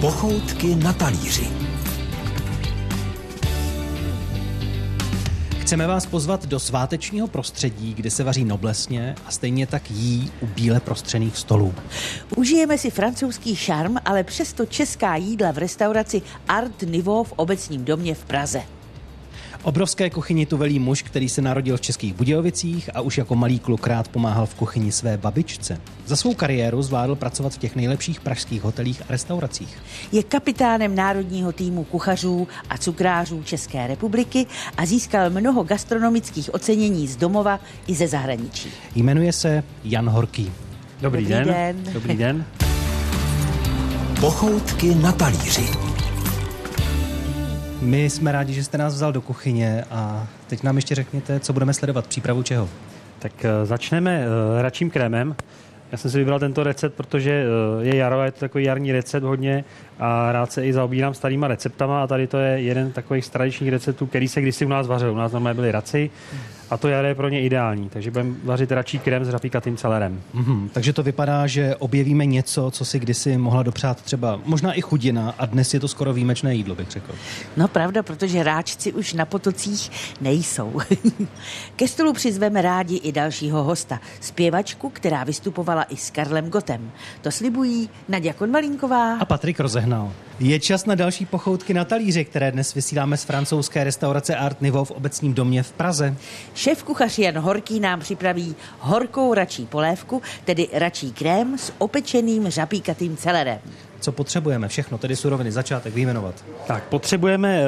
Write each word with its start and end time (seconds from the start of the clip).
Pochoutky 0.00 0.74
na 0.74 0.92
talíři. 0.92 1.48
Chceme 5.60 5.86
vás 5.86 6.06
pozvat 6.06 6.46
do 6.46 6.60
svátečního 6.60 7.26
prostředí, 7.26 7.94
kde 7.94 8.10
se 8.10 8.24
vaří 8.24 8.44
noblesně 8.44 9.14
a 9.26 9.30
stejně 9.30 9.66
tak 9.66 9.90
jí 9.90 10.32
u 10.40 10.46
bíle 10.46 10.80
prostřených 10.80 11.36
stolů. 11.36 11.74
Užijeme 12.36 12.78
si 12.78 12.90
francouzský 12.90 13.56
šarm, 13.56 13.96
ale 14.04 14.24
přesto 14.24 14.66
česká 14.66 15.16
jídla 15.16 15.50
v 15.52 15.58
restauraci 15.58 16.22
Art 16.48 16.82
Niveau 16.82 17.24
v 17.24 17.32
obecním 17.36 17.84
domě 17.84 18.14
v 18.14 18.24
Praze. 18.24 18.62
Obrovské 19.62 20.10
kuchyni 20.10 20.46
tu 20.46 20.56
velí 20.56 20.78
muž, 20.78 21.02
který 21.02 21.28
se 21.28 21.42
narodil 21.42 21.76
v 21.76 21.80
Českých 21.80 22.14
Budějovicích 22.14 22.90
a 22.94 23.00
už 23.00 23.18
jako 23.18 23.34
malý 23.34 23.58
kluk 23.58 23.86
rád 23.86 24.08
pomáhal 24.08 24.46
v 24.46 24.54
kuchyni 24.54 24.92
své 24.92 25.16
babičce. 25.16 25.80
Za 26.06 26.16
svou 26.16 26.34
kariéru 26.34 26.82
zvládl 26.82 27.14
pracovat 27.14 27.52
v 27.52 27.58
těch 27.58 27.76
nejlepších 27.76 28.20
pražských 28.20 28.62
hotelích 28.62 29.02
a 29.02 29.04
restauracích. 29.08 29.78
Je 30.12 30.22
kapitánem 30.22 30.94
národního 30.94 31.52
týmu 31.52 31.84
kuchařů 31.84 32.48
a 32.70 32.78
cukrářů 32.78 33.42
České 33.42 33.86
republiky 33.86 34.46
a 34.76 34.86
získal 34.86 35.30
mnoho 35.30 35.64
gastronomických 35.64 36.54
ocenění 36.54 37.08
z 37.08 37.16
domova 37.16 37.60
i 37.86 37.94
ze 37.94 38.08
zahraničí. 38.08 38.68
Jmenuje 38.94 39.32
se 39.32 39.62
Jan 39.84 40.08
Horký. 40.08 40.52
Dobrý, 41.00 41.22
Dobrý 41.22 41.34
den. 41.34 41.46
den. 41.46 41.92
Dobrý 41.92 42.16
den. 42.16 42.44
Pochoutky 44.20 44.94
na 44.94 45.12
talíři. 45.12 45.89
My 47.80 48.10
jsme 48.10 48.32
rádi, 48.32 48.52
že 48.52 48.64
jste 48.64 48.78
nás 48.78 48.94
vzal 48.94 49.12
do 49.12 49.20
kuchyně 49.20 49.84
a 49.90 50.26
teď 50.46 50.62
nám 50.62 50.76
ještě 50.76 50.94
řekněte, 50.94 51.40
co 51.40 51.52
budeme 51.52 51.74
sledovat, 51.74 52.06
přípravu 52.06 52.42
čeho? 52.42 52.68
Tak 53.18 53.44
eh, 53.44 53.66
začneme 53.66 54.24
uh, 54.26 54.62
račím 54.62 54.90
krémem. 54.90 55.36
Já 55.92 55.98
jsem 55.98 56.10
si 56.10 56.18
vybral 56.18 56.38
tento 56.38 56.62
recept, 56.62 56.94
protože 56.94 57.30
eh, 57.30 57.86
je 57.86 57.96
jaro, 57.96 58.22
je 58.22 58.30
to 58.30 58.40
takový 58.40 58.64
jarní 58.64 58.92
recept 58.92 59.22
hodně 59.22 59.64
a 59.98 60.32
rád 60.32 60.52
se 60.52 60.66
i 60.66 60.72
zaobírám 60.72 61.14
starýma 61.14 61.48
receptama 61.48 62.02
a 62.02 62.06
tady 62.06 62.26
to 62.26 62.38
je 62.38 62.60
jeden 62.60 62.92
takových 62.92 63.24
z 63.24 63.30
tradičních 63.30 63.70
receptů, 63.70 64.06
který 64.06 64.28
se 64.28 64.40
kdysi 64.40 64.66
u 64.66 64.68
nás 64.68 64.86
vařil. 64.86 65.12
U 65.12 65.16
nás 65.16 65.32
normálně 65.32 65.54
byly 65.54 65.72
raci 65.72 66.10
a 66.70 66.76
to 66.76 66.88
jaro 66.88 67.06
je 67.06 67.14
pro 67.14 67.28
ně 67.28 67.42
ideální, 67.42 67.88
takže 67.88 68.10
budeme 68.10 68.34
vařit 68.44 68.72
račí 68.72 68.98
krém 68.98 69.24
s 69.24 69.28
rapíkatým 69.28 69.76
celerem. 69.76 70.22
Mhm, 70.34 70.68
takže 70.72 70.92
to 70.92 71.02
vypadá, 71.02 71.46
že 71.46 71.76
objevíme 71.76 72.26
něco, 72.26 72.70
co 72.70 72.84
si 72.84 72.98
kdysi 72.98 73.38
mohla 73.38 73.62
dopřát 73.62 74.02
třeba 74.02 74.40
možná 74.44 74.72
i 74.72 74.80
chudina 74.80 75.34
a 75.38 75.46
dnes 75.46 75.74
je 75.74 75.80
to 75.80 75.88
skoro 75.88 76.12
výjimečné 76.12 76.54
jídlo, 76.54 76.74
bych 76.74 76.90
řekl. 76.90 77.12
No 77.56 77.68
pravda, 77.68 78.02
protože 78.02 78.42
ráčci 78.42 78.92
už 78.92 79.12
na 79.12 79.24
potocích 79.24 79.90
nejsou. 80.20 80.80
Ke 81.76 81.88
stolu 81.88 82.12
přizveme 82.12 82.62
rádi 82.62 82.96
i 82.96 83.12
dalšího 83.12 83.64
hosta, 83.64 84.00
zpěvačku, 84.20 84.90
která 84.90 85.24
vystupovala 85.24 85.82
i 85.82 85.96
s 85.96 86.10
Karlem 86.10 86.50
Gotem. 86.50 86.90
To 87.20 87.30
slibují 87.30 87.90
Nadia 88.08 88.32
Konvalínková. 88.32 89.16
A 89.16 89.24
Patrik 89.24 89.60
rozehnal. 89.60 90.12
Je 90.42 90.60
čas 90.60 90.86
na 90.86 90.94
další 90.94 91.26
pochoutky 91.26 91.74
na 91.74 91.84
talíře, 91.84 92.24
které 92.24 92.52
dnes 92.52 92.74
vysíláme 92.74 93.16
z 93.16 93.24
francouzské 93.24 93.84
restaurace 93.84 94.36
Art 94.36 94.60
Niveau 94.60 94.84
v 94.84 94.90
obecním 94.90 95.34
domě 95.34 95.62
v 95.62 95.72
Praze. 95.72 96.16
Šéf 96.54 96.82
kuchař 96.82 97.18
Jan 97.18 97.38
Horký 97.38 97.80
nám 97.80 98.00
připraví 98.00 98.56
horkou 98.78 99.34
račí 99.34 99.66
polévku, 99.66 100.22
tedy 100.44 100.68
račí 100.72 101.12
krém 101.12 101.58
s 101.58 101.72
opečeným 101.78 102.48
řapíkatým 102.50 103.16
celerem. 103.16 103.58
Co 104.00 104.12
potřebujeme? 104.12 104.68
Všechno, 104.68 104.98
tedy 104.98 105.16
suroviny, 105.16 105.52
začátek 105.52 105.94
vyjmenovat. 105.94 106.44
Tak, 106.66 106.84
potřebujeme 106.84 107.62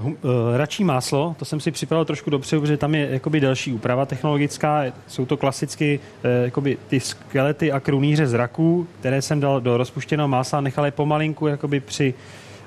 uh, 0.00 0.06
uh, 0.06 0.16
račí 0.56 0.84
máslo, 0.84 1.36
to 1.38 1.44
jsem 1.44 1.60
si 1.60 1.70
připravil 1.70 2.04
trošku 2.04 2.30
dopředu, 2.30 2.60
protože 2.60 2.76
tam 2.76 2.94
je 2.94 3.08
jakoby 3.10 3.40
delší 3.40 3.72
úprava 3.72 4.06
technologická, 4.06 4.82
jsou 5.06 5.26
to 5.26 5.36
klasicky 5.36 6.00
uh, 6.00 6.44
jakoby 6.44 6.78
ty 6.88 7.00
skelety 7.00 7.72
a 7.72 7.80
krunýře 7.80 8.26
z 8.26 8.34
raků, 8.34 8.86
které 9.00 9.22
jsem 9.22 9.40
dal 9.40 9.60
do 9.60 9.76
rozpuštěného 9.76 10.28
másla, 10.28 10.60
nechal 10.60 10.84
je 10.84 10.90
pomalinku 10.90 11.46
jakoby 11.46 11.80
při 11.80 12.14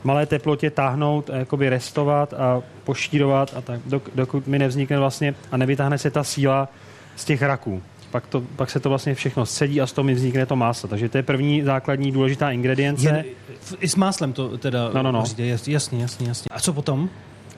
malé 0.03 0.25
teplotě 0.25 0.69
táhnout, 0.69 1.29
a 1.29 1.35
jakoby 1.35 1.69
restovat 1.69 2.33
a 2.33 2.61
poštírovat 2.83 3.53
a 3.57 3.61
tak, 3.61 3.79
dok, 3.85 4.09
dokud 4.15 4.47
mi 4.47 4.59
nevznikne 4.59 4.99
vlastně 4.99 5.35
a 5.51 5.57
nevytáhne 5.57 5.97
se 5.97 6.11
ta 6.11 6.23
síla 6.23 6.69
z 7.15 7.25
těch 7.25 7.41
raků. 7.41 7.81
Pak, 8.15 8.27
to, 8.27 8.41
pak 8.55 8.69
se 8.69 8.79
to 8.79 8.89
vlastně 8.89 9.15
všechno 9.15 9.45
scedí 9.45 9.81
a 9.81 9.87
z 9.87 9.91
toho 9.91 10.05
mi 10.05 10.13
vznikne 10.13 10.45
to 10.45 10.55
máslo. 10.55 10.89
Takže 10.89 11.09
to 11.09 11.17
je 11.17 11.23
první 11.23 11.61
základní 11.63 12.11
důležitá 12.11 12.51
ingredience. 12.51 13.07
Jen, 13.07 13.25
f- 13.61 13.75
I 13.79 13.87
s 13.87 13.95
máslem 13.95 14.33
to 14.33 14.57
teda 14.57 14.89
No, 14.93 15.03
no, 15.03 15.11
no. 15.11 15.23
jasně, 15.37 15.73
jasně, 15.73 16.27
jasně. 16.27 16.47
A 16.51 16.59
co 16.59 16.73
potom? 16.73 17.09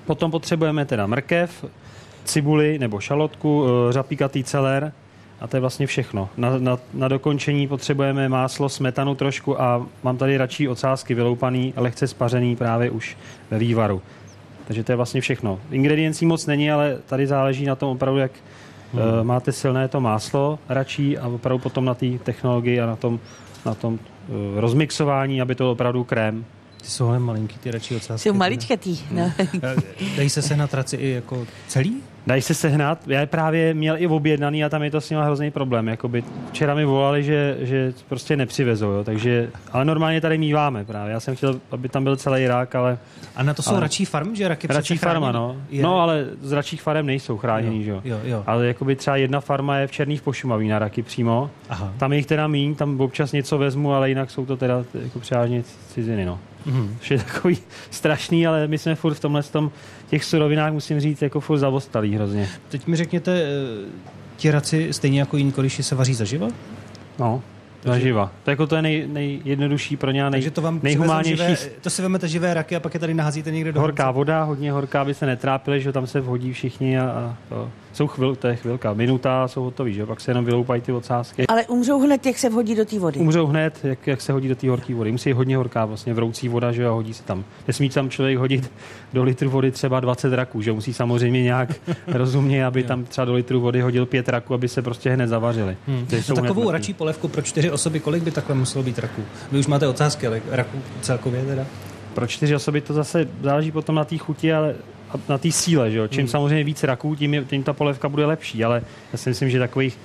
Potom 0.06 0.32
potřebujeme 0.32 0.86
teda 0.86 1.08
mrkev, 1.08 1.66
cibuli 2.24 2.80
nebo 2.80 3.00
šalotku, 3.00 3.66
eh, 3.90 3.94
řapíkatý 3.94 4.44
celer 4.44 4.92
a 5.40 5.48
to 5.48 5.58
je 5.58 5.62
vlastně 5.62 5.88
všechno. 5.88 6.30
Na, 6.38 6.58
na, 6.60 6.78
na 6.94 7.08
dokončení 7.08 7.68
potřebujeme 7.68 8.30
máslo, 8.30 8.70
smetanu 8.70 9.16
trošku 9.16 9.62
a 9.62 9.86
mám 10.04 10.18
tady 10.18 10.38
radši 10.38 10.68
ocásky 10.68 11.14
vyloupaný, 11.14 11.74
lehce 11.76 12.08
spařený 12.08 12.56
právě 12.56 12.90
už 12.90 13.18
ve 13.52 13.58
vývaru. 13.60 14.02
Takže 14.68 14.84
to 14.84 14.92
je 14.92 14.96
vlastně 14.96 15.22
všechno. 15.22 15.60
Ingrediencí 15.72 16.26
moc 16.26 16.46
není, 16.46 16.72
ale 16.72 16.98
tady 17.06 17.28
záleží 17.28 17.66
na 17.66 17.76
tom 17.76 17.90
opravdu, 17.90 18.20
jak 18.20 18.32
hmm. 18.94 19.28
máte 19.28 19.52
silné 19.52 19.88
to 19.88 20.02
máslo 20.02 20.60
radší 20.70 21.18
a 21.18 21.28
opravdu 21.28 21.60
potom 21.60 21.86
na 21.86 21.94
té 21.94 22.06
technologii 22.24 22.82
a 22.82 22.86
na 22.86 22.96
tom, 22.96 23.20
na 23.66 23.74
tom 23.74 23.94
uh, 23.94 24.00
rozmixování, 24.60 25.42
aby 25.42 25.56
to 25.56 25.64
byl 25.64 25.72
opravdu 25.72 26.04
krém. 26.04 26.46
Ty 26.82 26.88
jsou 26.88 27.08
ale 27.08 27.20
malinký, 27.20 27.58
ty 27.60 27.72
radši 27.72 27.96
ocásky. 27.96 28.30
Jsou 28.30 28.36
maličkatý. 28.36 29.00
No. 29.12 29.32
Eh, 29.64 29.76
Dají 30.18 30.30
se 30.30 30.42
sehnat 30.42 30.74
raci 30.74 30.96
i 30.96 31.10
jako 31.10 31.48
celý? 31.68 32.02
Dají 32.28 32.42
se 32.42 32.54
sehnat. 32.54 33.00
Já 33.08 33.20
je 33.20 33.26
právě 33.26 33.74
měl 33.74 33.96
i 33.98 34.08
objednaný 34.08 34.64
a 34.64 34.70
tam 34.70 34.84
je 34.84 34.92
to 34.92 35.02
s 35.02 35.10
nimi 35.10 35.22
hrozný 35.24 35.52
problém. 35.52 35.88
Jakoby 35.88 36.24
včera 36.50 36.76
mi 36.76 36.86
volali, 36.86 37.24
že, 37.24 37.58
že 37.60 37.94
prostě 38.10 38.36
nepřivezou, 38.38 38.90
jo. 38.92 39.04
Takže, 39.04 39.50
ale 39.72 39.86
normálně 39.86 40.22
tady 40.22 40.38
míváme 40.38 40.86
právě. 40.86 41.14
Já 41.14 41.20
jsem 41.20 41.36
chtěl, 41.36 41.60
aby 41.72 41.90
tam 41.90 42.04
byl 42.04 42.16
celý 42.16 42.48
rák, 42.48 42.76
ale 42.76 42.98
A 43.36 43.44
na 43.44 43.54
to 43.54 43.62
jsou 43.62 43.72
Ale- 43.72 43.80
račí 43.80 44.06
farmy, 44.06 44.36
že 44.36 44.48
raky 44.48 44.68
radší 44.68 44.94
přece 44.96 45.06
farma, 45.06 45.32
no. 45.32 45.56
Je- 45.70 45.84
No, 45.84 46.00
ale 46.02 46.26
z 46.42 46.52
radších 46.52 46.82
farem 46.82 47.06
nejsou 47.06 47.38
chráněný, 47.38 47.84
že 47.84 47.92
jo. 47.92 48.02
Jo, 48.06 48.20
jo. 48.24 48.44
Ale 48.48 48.68
jakoby 48.68 48.96
třeba 48.96 49.16
jedna 49.16 49.40
farma 49.42 49.78
je 49.78 49.88
v 49.88 49.92
Černých 49.92 50.22
Pošumaví 50.22 50.68
na 50.68 50.80
raky 50.80 51.02
přímo. 51.02 51.50
Aha. 51.70 51.94
Tam 51.98 52.12
je 52.14 52.18
jich 52.20 52.26
teda 52.26 52.48
míň, 52.48 52.76
tam 52.76 53.02
občas 53.02 53.32
něco 53.32 53.58
vezmu, 53.58 53.94
ale 53.94 54.10
jinak 54.10 54.32
jsou 54.32 54.46
to 54.46 54.58
teda 54.58 54.84
jako 55.04 55.20
převážně 55.20 55.64
ciziny, 55.94 56.26
no. 56.26 56.40
Mhm. 56.68 56.96
Což 57.00 57.12
je 57.12 57.18
takový 57.18 57.58
strašný, 57.92 58.48
ale 58.48 58.68
my 58.68 58.78
jsme 58.78 58.96
furt 58.96 59.14
v 59.14 59.20
tomhle 59.20 59.44
tom, 59.44 59.72
těch 60.10 60.24
surovinách, 60.24 60.74
musím 60.74 61.00
říct, 61.00 61.22
jako 61.22 61.40
furt 61.40 61.58
zavostalý 61.58 62.16
hrozně. 62.16 62.50
Teď 62.70 62.88
mi 62.88 62.96
řekněte, 62.96 63.42
eh, 63.42 63.48
ti 64.38 64.52
raci 64.52 64.88
stejně 64.92 65.20
jako 65.20 65.38
jiní 65.38 65.52
koliši 65.52 65.84
se 65.84 65.96
vaří 65.96 66.14
zaživa? 66.14 66.48
No, 67.20 67.42
zaživa. 67.84 68.32
To, 68.44 68.50
jako 68.50 68.68
to 68.68 68.76
je 68.76 68.82
nej, 68.82 69.08
nejjednodušší 69.08 69.98
pro 69.98 70.12
ně 70.12 70.26
a 70.26 70.30
nej, 70.30 70.32
Takže 70.32 70.52
to 70.52 70.62
vám 70.62 70.80
nejhumánější. 70.84 71.38
živé, 71.38 71.58
to 71.82 71.90
si 71.90 72.02
vezmete 72.02 72.28
živé 72.28 72.54
raky 72.54 72.76
a 72.76 72.80
pak 72.80 72.94
je 72.94 73.00
tady 73.00 73.14
naházíte 73.14 73.52
někde 73.52 73.72
do 73.72 73.82
Horká 73.82 74.12
voda, 74.12 74.44
hodně 74.44 74.72
horká, 74.72 75.02
aby 75.02 75.14
se 75.14 75.26
netrápili, 75.26 75.82
že 75.82 75.92
tam 75.92 76.08
se 76.08 76.22
vhodí 76.22 76.54
všichni 76.54 77.00
a, 77.00 77.04
a 77.04 77.38
to. 77.50 77.72
Jsou 77.98 78.08
chvil, 78.08 78.36
to 78.36 78.48
je 78.48 78.56
chvilka, 78.56 78.94
minuta 78.94 79.44
a 79.44 79.48
jsou 79.48 79.64
hotoví, 79.64 79.94
že 79.94 80.06
pak 80.06 80.22
se 80.22 80.32
jenom 80.32 80.46
vyloupají 80.46 80.82
ty 80.82 80.92
ocásky. 80.92 81.48
Ale 81.48 81.66
umřou 81.66 82.00
hned, 82.00 82.26
jak 82.26 82.38
se 82.38 82.50
vhodí 82.50 82.76
do 82.76 82.86
té 82.86 83.00
vody. 83.00 83.20
Umřou 83.20 83.48
hned, 83.48 83.80
jak, 83.84 84.08
jak 84.08 84.22
se 84.22 84.34
hodí 84.34 84.48
do 84.48 84.56
té 84.56 84.70
horké 84.70 84.96
vody. 84.96 85.12
Musí 85.12 85.34
hodně 85.34 85.58
horká, 85.58 85.86
vlastně 85.86 86.14
vroucí 86.14 86.48
voda, 86.50 86.72
že 86.72 86.84
jo, 86.84 86.92
a 86.92 86.94
hodí 86.94 87.14
se 87.14 87.24
tam. 87.24 87.44
Nesmí 87.68 87.90
tam 87.90 88.10
člověk 88.10 88.38
hodit 88.38 88.72
do 89.14 89.24
litru 89.24 89.50
vody 89.50 89.72
třeba 89.72 90.00
20 90.00 90.34
raků, 90.34 90.62
že 90.62 90.72
musí 90.72 90.94
samozřejmě 90.94 91.44
nějak 91.44 91.70
rozumně, 92.08 92.66
aby 92.66 92.84
tam 92.84 93.06
třeba 93.06 93.26
do 93.26 93.34
litru 93.34 93.62
vody 93.62 93.82
hodil 93.82 94.06
pět 94.06 94.30
raků, 94.30 94.54
aby 94.54 94.68
se 94.68 94.82
prostě 94.82 95.10
hned 95.10 95.28
zavařili. 95.28 95.78
Hmm. 95.88 96.08
Jsou 96.10 96.34
hned 96.34 96.42
takovou 96.42 96.62
mrtví. 96.62 96.74
račí 96.74 96.94
polévku 96.94 97.28
pro 97.28 97.42
čtyři 97.42 97.72
osoby, 97.72 98.00
kolik 98.00 98.24
by 98.24 98.32
takhle 98.32 98.56
muselo 98.56 98.84
být 98.84 99.00
raků? 99.00 99.22
Vy 99.52 99.60
už 99.60 99.68
máte 99.68 99.88
ocásky, 99.88 100.28
ale 100.28 100.42
raků 100.52 100.78
celkově 101.02 101.46
teda? 101.46 101.66
Pro 102.14 102.28
čtyři 102.28 102.56
osoby 102.56 102.82
to 102.82 102.94
zase 102.94 103.28
záleží 103.42 103.72
potom 103.72 103.96
na 103.96 104.06
té 104.06 104.18
chuti, 104.18 104.54
ale 104.54 104.76
na 105.30 105.38
té 105.38 105.52
síle, 105.52 105.92
že 105.92 105.98
jo? 105.98 106.08
Čím 106.08 106.20
Hmm. 106.22 106.28
samozřejmě 106.28 106.64
víc 106.64 106.84
raků, 106.84 107.16
tím, 107.16 107.34
je, 107.34 107.46
tím 107.46 107.64
ta 107.64 107.74
polévka 107.74 108.10
bude 108.10 108.26
lepší, 108.26 108.64
ale 108.64 108.82
já 109.12 109.18
si 109.18 109.30
myslím, 109.30 109.50
že 109.50 109.60
takových 109.60 109.98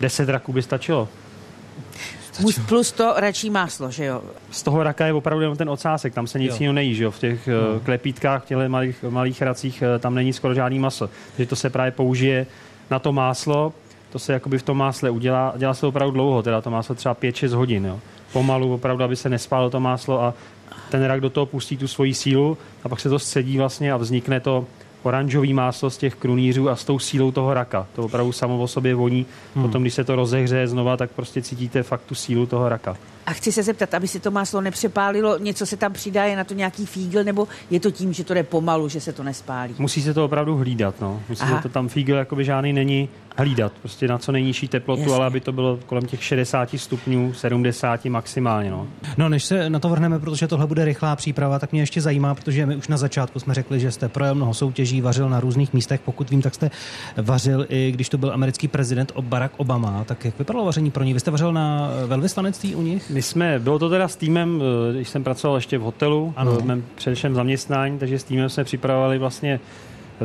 10 0.00 0.28
raků 0.28 0.52
by 0.52 0.62
stačilo. 0.62 1.08
Plus, 2.40 2.58
plus 2.58 2.92
to 2.92 3.14
račí 3.16 3.50
máslo, 3.50 3.90
že 3.90 4.04
jo? 4.04 4.22
Z 4.50 4.62
toho 4.62 4.82
raka 4.82 5.06
je 5.06 5.12
opravdu 5.12 5.40
jenom 5.42 5.56
ten 5.56 5.70
ocásek, 5.70 6.14
tam 6.14 6.26
se 6.26 6.38
nic 6.38 6.60
jiného 6.60 6.72
nejí, 6.72 6.94
že 6.94 7.04
jo? 7.04 7.10
V 7.10 7.18
těch 7.18 7.46
no. 7.46 7.80
klepítkách, 7.80 8.42
v 8.42 8.46
těchto 8.46 8.68
malých, 8.68 9.02
malých 9.02 9.42
racích, 9.42 9.82
eh, 9.82 9.98
tam 9.98 10.14
není 10.14 10.32
skoro 10.32 10.54
žádný 10.54 10.78
maso. 10.78 11.10
Takže 11.36 11.48
to 11.48 11.56
se 11.56 11.70
právě 11.70 11.90
použije 11.92 12.46
na 12.90 12.98
to 12.98 13.12
máslo, 13.12 13.72
to 14.12 14.18
se 14.18 14.32
jakoby 14.32 14.58
v 14.58 14.62
tom 14.62 14.78
másle 14.78 15.10
udělá, 15.10 15.54
dělá 15.56 15.74
se 15.74 15.86
opravdu 15.86 16.12
dlouho, 16.12 16.42
teda 16.42 16.60
to 16.60 16.70
máslo 16.70 16.94
třeba 16.94 17.14
5-6 17.14 17.54
hodin, 17.54 17.84
jo? 17.84 18.00
Pomalu 18.32 18.74
opravdu, 18.74 19.04
aby 19.04 19.16
se 19.16 19.28
nespálilo 19.28 19.70
to 19.70 19.80
máslo 19.80 20.22
a 20.22 20.34
ten 20.90 21.04
rak 21.04 21.20
do 21.20 21.30
toho 21.30 21.46
pustí 21.46 21.76
tu 21.76 21.88
svoji 21.88 22.14
sílu 22.14 22.58
a 22.84 22.88
pak 22.88 23.00
se 23.00 23.08
to 23.08 23.18
scedí 23.18 23.58
vlastně 23.58 23.92
a 23.92 23.96
vznikne 23.96 24.40
to 24.40 24.66
oranžový 25.02 25.52
máslo 25.52 25.90
z 25.90 25.98
těch 25.98 26.14
krunýřů 26.14 26.70
a 26.70 26.76
s 26.76 26.84
tou 26.84 26.98
sílou 26.98 27.30
toho 27.30 27.54
raka. 27.54 27.86
To 27.94 28.02
opravdu 28.02 28.32
samo 28.32 28.58
o 28.58 28.68
sobě 28.68 28.94
voní. 28.94 29.26
Hmm. 29.54 29.64
Potom, 29.64 29.82
když 29.82 29.94
se 29.94 30.04
to 30.04 30.16
rozehřeje 30.16 30.68
znova, 30.68 30.96
tak 30.96 31.10
prostě 31.10 31.42
cítíte 31.42 31.82
fakt 31.82 32.02
tu 32.02 32.14
sílu 32.14 32.46
toho 32.46 32.68
raka. 32.68 32.96
A 33.26 33.32
chci 33.32 33.52
se 33.52 33.62
zeptat, 33.62 33.94
aby 33.94 34.08
si 34.08 34.20
to 34.20 34.30
máslo 34.30 34.60
nepřepálilo, 34.60 35.38
něco 35.38 35.66
se 35.66 35.76
tam 35.76 35.92
přidá, 35.92 36.24
je 36.24 36.36
na 36.36 36.44
to 36.44 36.54
nějaký 36.54 36.86
fígl, 36.86 37.24
nebo 37.24 37.48
je 37.70 37.80
to 37.80 37.90
tím, 37.90 38.12
že 38.12 38.24
to 38.24 38.34
jde 38.34 38.42
pomalu, 38.42 38.88
že 38.88 39.00
se 39.00 39.12
to 39.12 39.22
nespálí? 39.22 39.74
Musí 39.78 40.02
se 40.02 40.14
to 40.14 40.24
opravdu 40.24 40.56
hlídat, 40.56 41.00
no. 41.00 41.20
Musí 41.28 41.42
Aha. 41.42 41.56
se 41.56 41.62
to 41.62 41.68
tam 41.68 41.88
fígl 41.88 42.14
jakoby 42.14 42.44
žádný 42.44 42.72
není 42.72 43.08
hlídat, 43.36 43.72
prostě 43.80 44.08
na 44.08 44.18
co 44.18 44.32
nejnižší 44.32 44.68
teplotu, 44.68 45.00
Jasně. 45.00 45.14
ale 45.14 45.26
aby 45.26 45.40
to 45.40 45.52
bylo 45.52 45.78
kolem 45.86 46.06
těch 46.06 46.24
60 46.24 46.68
stupňů, 46.76 47.32
70 47.32 48.04
maximálně, 48.04 48.70
no. 48.70 48.86
No, 49.16 49.28
než 49.28 49.44
se 49.44 49.70
na 49.70 49.78
to 49.78 49.88
vrhneme, 49.88 50.18
protože 50.18 50.48
tohle 50.48 50.66
bude 50.66 50.84
rychlá 50.84 51.16
příprava, 51.16 51.58
tak 51.58 51.72
mě 51.72 51.82
ještě 51.82 52.00
zajímá, 52.00 52.34
protože 52.34 52.66
my 52.66 52.76
už 52.76 52.88
na 52.88 52.96
začátku 52.96 53.40
jsme 53.40 53.54
řekli, 53.54 53.80
že 53.80 53.90
jste 53.90 54.08
projel 54.08 54.34
mnoho 54.34 54.54
soutěží, 54.54 55.00
vařil 55.00 55.28
na 55.28 55.40
různých 55.40 55.72
místech. 55.72 56.00
Pokud 56.00 56.30
vím, 56.30 56.42
tak 56.42 56.54
jste 56.54 56.70
vařil 57.16 57.66
i 57.68 57.90
když 57.92 58.08
to 58.08 58.18
byl 58.18 58.32
americký 58.32 58.68
prezident 58.68 59.12
Barack 59.20 59.54
Obama. 59.56 60.04
Tak 60.04 60.24
jak 60.24 60.38
vypadalo 60.38 60.64
vaření 60.64 60.90
pro 60.90 61.04
ní? 61.04 61.14
Vy 61.14 61.20
jste 61.20 61.30
vařil 61.30 61.52
na 61.52 61.90
velvyslanectví 62.06 62.74
u 62.74 62.82
nich? 62.82 63.10
My 63.14 63.22
jsme, 63.22 63.58
bylo 63.58 63.78
to 63.78 63.90
teda 63.90 64.08
s 64.08 64.16
týmem, 64.16 64.62
eh, 64.62 64.92
když 64.92 65.08
jsem 65.08 65.24
pracoval 65.24 65.56
ještě 65.56 65.78
v 65.78 65.82
hotelu, 65.82 66.32
Ano. 66.36 66.52
v 66.52 66.64
mém 66.64 66.84
předešlém 66.94 67.34
zaměstnání, 67.34 67.98
takže 67.98 68.18
s 68.18 68.24
týmem 68.24 68.48
jsme 68.48 68.64
připravovali 68.64 69.18
vlastně 69.18 69.60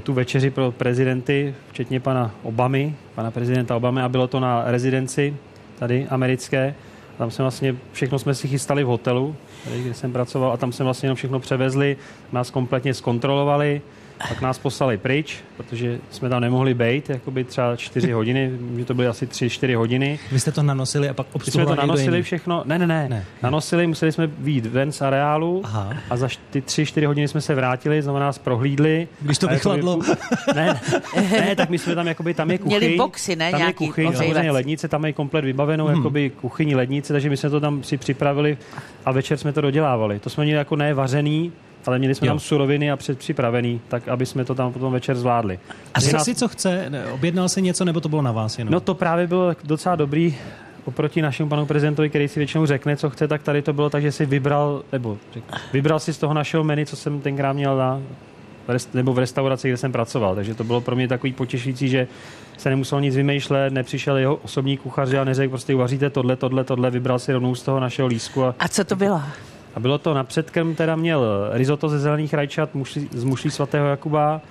tu 0.04 0.14
večeři 0.14 0.50
pro 0.50 0.72
prezidenty, 0.72 1.56
včetně 1.72 2.00
pana 2.00 2.32
Obamy, 2.44 2.96
pana 3.16 3.32
prezidenta 3.32 3.76
Obamy 3.76 4.02
a 4.02 4.10
bylo 4.10 4.28
to 4.28 4.40
na 4.40 4.64
rezidenci 4.66 5.36
tady 5.80 6.08
americké. 6.10 6.76
Tam 7.18 7.32
jsme 7.32 7.44
vlastně, 7.44 7.76
všechno 7.92 8.20
jsme 8.20 8.36
si 8.36 8.48
chystali 8.48 8.84
v 8.84 8.88
hotelu, 8.88 9.36
tady, 9.64 9.82
kde 9.82 9.94
jsem 9.94 10.14
pracoval 10.14 10.52
a 10.52 10.58
tam 10.58 10.72
jsme 10.72 10.86
vlastně 10.86 11.08
jenom 11.08 11.16
všechno 11.16 11.40
převezli, 11.40 11.98
nás 12.32 12.52
kompletně 12.52 12.94
zkontrolovali, 12.94 13.82
pak 14.28 14.42
nás 14.42 14.60
poslali 14.60 14.98
pryč, 14.98 15.38
protože 15.58 16.00
jsme 16.12 16.30
tam 16.30 16.42
nemohli 16.42 16.74
být, 16.74 17.10
jakoby 17.10 17.44
třeba 17.44 17.76
čtyři 17.76 18.12
hodiny, 18.12 18.52
že 18.78 18.86
to 18.86 18.94
byly 18.94 19.08
asi 19.08 19.28
tři, 19.28 19.50
čtyři 19.50 19.74
hodiny. 19.74 20.20
Vy 20.32 20.40
jste 20.40 20.52
to 20.52 20.64
nanosili 20.64 21.10
a 21.10 21.14
pak 21.14 21.28
My 21.46 21.52
jsme 21.52 21.66
to 21.66 21.76
nanosili 21.76 22.24
všechno, 22.24 22.64
ne, 22.66 22.80
ne, 22.80 22.88
ne, 22.88 23.08
Ne. 23.10 23.26
nanosili, 23.44 23.88
museli 23.88 24.12
jsme 24.12 24.28
výjít 24.28 24.66
ven 24.66 24.92
z 24.92 25.02
areálu 25.02 25.62
Aha. 25.64 25.94
a 26.10 26.18
za 26.18 26.28
ty 26.50 26.62
tři, 26.62 26.86
čtyři 26.86 27.06
hodiny 27.06 27.28
jsme 27.28 27.42
se 27.42 27.56
vrátili, 27.56 28.02
znovu 28.02 28.20
nás 28.20 28.38
prohlídli. 28.38 29.08
Když 29.22 29.38
to 29.38 29.48
vychladlo. 29.48 30.00
Ne, 30.56 30.80
ne, 31.16 31.30
ne, 31.32 31.56
tak 31.56 31.70
my 31.70 31.78
jsme 31.78 31.96
tam, 31.96 32.08
jakoby, 32.08 32.34
tam 32.34 32.52
je 32.52 32.58
kuchyň. 32.58 32.78
Měli 32.78 32.98
boxy, 32.98 33.36
ne, 33.36 33.52
Tam 33.52 33.60
je 33.60 33.64
nějaký 33.64 33.88
kuchyň, 33.88 34.14
samozřejmě 34.14 34.52
lednice, 34.52 34.88
tam 34.88 35.06
je 35.06 35.14
komplet 35.14 35.46
vybavenou, 35.46 35.86
hmm. 35.86 35.96
jakoby 35.96 36.30
kuchyní 36.30 36.76
lednice, 36.76 37.14
takže 37.14 37.30
my 37.30 37.38
jsme 37.38 37.50
to 37.50 37.60
tam 37.60 37.84
si 37.84 37.98
připravili 37.98 38.58
a 39.06 39.12
večer 39.12 39.38
jsme 39.38 39.54
to 39.54 39.62
dodělávali. 39.62 40.20
To 40.20 40.30
jsme 40.30 40.44
měli 40.44 40.58
jako 40.58 40.76
ne 40.76 40.94
vařený, 40.94 41.52
ale 41.86 42.00
měli 42.00 42.16
jsme 42.16 42.28
Jo. 42.28 42.32
tam 42.32 42.40
suroviny 42.40 42.92
a 42.92 42.98
předpřipravený, 42.98 43.82
tak 43.88 44.08
aby 44.08 44.26
jsme 44.26 44.46
to 44.46 44.56
tam 44.56 44.74
potom 44.74 44.94
večer 44.94 45.16
zvládli. 45.16 45.60
A 45.94 46.00
řekl 46.00 46.18
nás- 46.18 46.26
si, 46.26 46.36
co 46.36 46.48
chce? 46.48 46.92
Objednal 47.14 47.50
si 47.50 47.62
něco, 47.62 47.86
nebo 47.86 48.02
to 48.02 48.10
bylo 48.10 48.22
na 48.22 48.32
vás 48.32 48.58
jenom? 48.60 48.72
No 48.74 48.80
to 48.80 48.94
právě 48.94 49.28
bylo 49.28 49.56
docela 49.64 49.96
dobrý 49.96 50.36
oproti 50.86 51.22
našemu 51.22 51.50
panu 51.50 51.66
prezidentovi, 51.66 52.10
který 52.10 52.28
si 52.28 52.40
většinou 52.40 52.66
řekne, 52.66 52.98
co 52.98 53.10
chce, 53.10 53.28
tak 53.28 53.44
tady 53.44 53.62
to 53.62 53.74
bylo 53.74 53.90
tak, 53.90 54.02
že 54.02 54.12
si 54.12 54.26
vybral, 54.26 54.82
nebo 54.92 55.18
řekl, 55.34 55.46
vybral 55.74 56.00
si 56.00 56.14
z 56.14 56.18
toho 56.18 56.34
našeho 56.34 56.64
menu, 56.64 56.86
co 56.86 56.96
jsem 56.96 57.22
tenkrát 57.22 57.54
měl 57.54 57.78
na, 57.78 58.02
nebo 58.94 59.14
v 59.14 59.20
restauraci, 59.20 59.68
kde 59.68 59.78
jsem 59.78 59.92
pracoval. 59.92 60.36
Takže 60.36 60.56
to 60.56 60.64
bylo 60.64 60.82
pro 60.82 60.96
mě 60.96 61.08
takový 61.08 61.34
potěšující, 61.34 61.90
že 61.90 62.08
se 62.58 62.70
nemusel 62.70 63.02
nic 63.02 63.16
vymýšlet, 63.16 63.74
nepřišel 63.74 64.18
jeho 64.18 64.36
osobní 64.36 64.78
kuchař 64.78 65.14
a 65.14 65.24
neřekl 65.24 65.50
prostě 65.50 65.76
uvaříte 65.76 66.10
tohle, 66.10 66.36
tohle, 66.36 66.64
tohle, 66.64 66.92
vybral 66.92 67.20
si 67.20 67.34
rovnou 67.34 67.56
z 67.56 67.64
toho 67.64 67.80
našeho 67.80 68.08
lísku 68.08 68.44
a 68.44 68.56
A 68.60 68.68
co 68.68 68.84
to 68.84 68.96
bylo? 68.96 69.22
A 69.76 69.80
bylo 69.80 69.98
to 69.98 70.14
na 70.14 70.24
předkrm, 70.24 70.76
teda 70.76 70.96
měl 70.96 71.50
risotto 71.52 71.90
ze 71.90 72.00
zelených 72.00 72.34
rajčat 72.34 72.76
mušlí, 72.76 73.10
z 73.12 73.24
mušlí 73.24 73.52
svatého 73.52 73.88
Jakuba, 73.88 74.42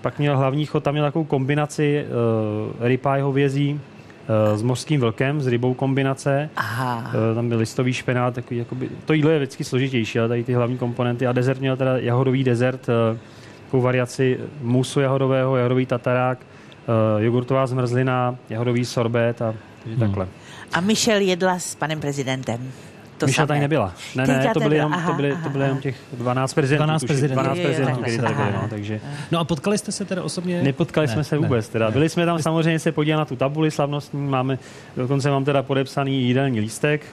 pak 0.00 0.18
měl 0.18 0.38
hlavní 0.38 0.66
chod, 0.66 0.84
tam 0.84 0.94
měl 0.94 1.04
takovou 1.04 1.24
kombinaci 1.24 2.04
uh, 2.04 2.86
rybáj 2.86 3.20
hovězí 3.20 3.72
uh, 3.72 4.58
s 4.58 4.62
mořským 4.62 5.00
vlkem, 5.00 5.40
s 5.40 5.46
rybou 5.46 5.74
kombinace. 5.74 6.50
Aha. 6.56 6.98
Uh, 6.98 7.34
tam 7.34 7.48
byl 7.48 7.58
listový 7.58 7.92
špenát, 7.92 8.34
takový, 8.34 8.58
jakoby, 8.58 8.88
to 9.04 9.12
jídlo 9.12 9.30
je 9.30 9.38
vždycky 9.38 9.64
složitější, 9.64 10.18
ale 10.18 10.28
tady 10.28 10.44
ty 10.44 10.54
hlavní 10.54 10.78
komponenty. 10.78 11.26
A 11.26 11.32
dezert 11.32 11.60
měl 11.60 11.76
teda 11.76 11.98
jahodový 11.98 12.44
dezert, 12.44 12.88
uh, 12.88 13.18
takovou 13.64 13.82
variaci 13.82 14.40
musu 14.60 15.00
jahodového, 15.00 15.56
jahodový 15.56 15.86
tatarák, 15.86 16.38
uh, 16.38 17.22
jogurtová 17.22 17.66
zmrzlina, 17.66 18.36
jahodový 18.50 18.84
sorbet 18.84 19.42
a 19.42 19.54
takže 19.82 19.96
Hmm. 19.96 20.06
takhle. 20.06 20.28
A 20.72 20.80
Michelle 20.80 21.22
jedla 21.22 21.58
s 21.58 21.74
panem 21.74 22.00
prezidentem. 22.00 22.72
To 23.18 23.26
Miša 23.26 23.36
samé. 23.36 23.46
tady 23.46 23.60
nebyla. 23.60 23.94
Ne, 24.16 24.26
ne, 24.26 24.50
to 24.54 24.60
byly, 24.60 24.64
nebyla. 24.64 24.74
jenom, 24.74 24.92
Aha, 24.94 25.10
to 25.10 25.16
byly, 25.16 25.32
aha, 25.32 25.42
to 25.42 25.48
byly 25.50 25.64
jenom 25.64 25.78
těch 25.78 25.96
12 26.12 26.54
prezidentů. 26.54 26.84
12 26.84 27.00
tuším, 27.00 27.08
prezidentů. 27.08 27.42
12 27.42 27.56
Jo, 27.58 27.62
jo, 27.62 27.68
jo, 27.68 27.74
prezidentů, 27.74 28.02
kteří 28.02 28.18
tady 28.18 28.34
byli, 28.34 28.48
Aha. 28.48 28.62
no, 28.62 28.68
takže 28.68 29.00
No 29.30 29.38
a 29.38 29.44
potkali 29.44 29.78
jste 29.78 29.92
se 29.92 30.04
teda 30.04 30.22
osobně? 30.22 30.62
nepotkali 30.62 31.08
jsme 31.08 31.24
se 31.24 31.38
vůbec. 31.38 31.68
Teda. 31.68 31.90
Byli 31.90 32.08
jsme 32.08 32.26
tam 32.26 32.38
samozřejmě 32.42 32.78
se 32.78 32.92
podívat 32.92 33.16
na 33.18 33.24
tu 33.24 33.36
tabuli 33.36 33.70
slavnostní, 33.70 34.26
máme, 34.28 34.58
dokonce 34.96 35.30
mám 35.30 35.44
teda 35.44 35.62
podepsaný 35.62 36.22
jídelní 36.22 36.60
lístek 36.60 37.06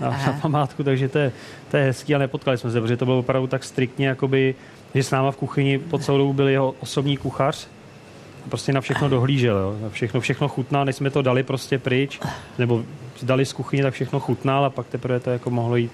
na, 0.00 0.10
na 0.10 0.38
památku, 0.42 0.82
takže 0.84 1.08
to 1.08 1.18
je, 1.18 1.32
to 1.70 1.76
je 1.76 1.84
hezký, 1.84 2.14
ale 2.14 2.24
nepotkali 2.24 2.58
jsme 2.58 2.70
se, 2.70 2.80
protože 2.80 2.96
to 2.96 3.04
bylo 3.04 3.18
opravdu 3.18 3.46
tak 3.46 3.64
striktně, 3.64 4.06
jakoby, 4.06 4.54
že 4.94 5.02
s 5.02 5.10
náma 5.10 5.30
v 5.30 5.36
kuchyni 5.36 5.78
po 5.78 5.98
celou 5.98 6.18
dobu 6.18 6.32
byl 6.32 6.48
jeho 6.48 6.74
osobní 6.80 7.16
kuchař, 7.16 7.68
prostě 8.48 8.72
na 8.72 8.80
všechno 8.80 9.08
dohlížel, 9.08 9.56
jo. 9.56 9.76
Na 9.82 9.88
všechno, 9.88 10.20
všechno 10.20 10.48
chutnal, 10.48 10.84
než 10.84 10.96
jsme 10.96 11.10
to 11.10 11.22
dali 11.22 11.42
prostě 11.42 11.78
pryč, 11.78 12.20
nebo 12.58 12.82
dali 13.22 13.46
z 13.46 13.52
kuchyně, 13.52 13.82
tak 13.82 13.94
všechno 13.94 14.20
chutnal 14.20 14.64
a 14.64 14.70
pak 14.70 14.86
teprve 14.86 15.20
to 15.20 15.30
jako 15.30 15.50
mohlo 15.50 15.76
jít 15.76 15.90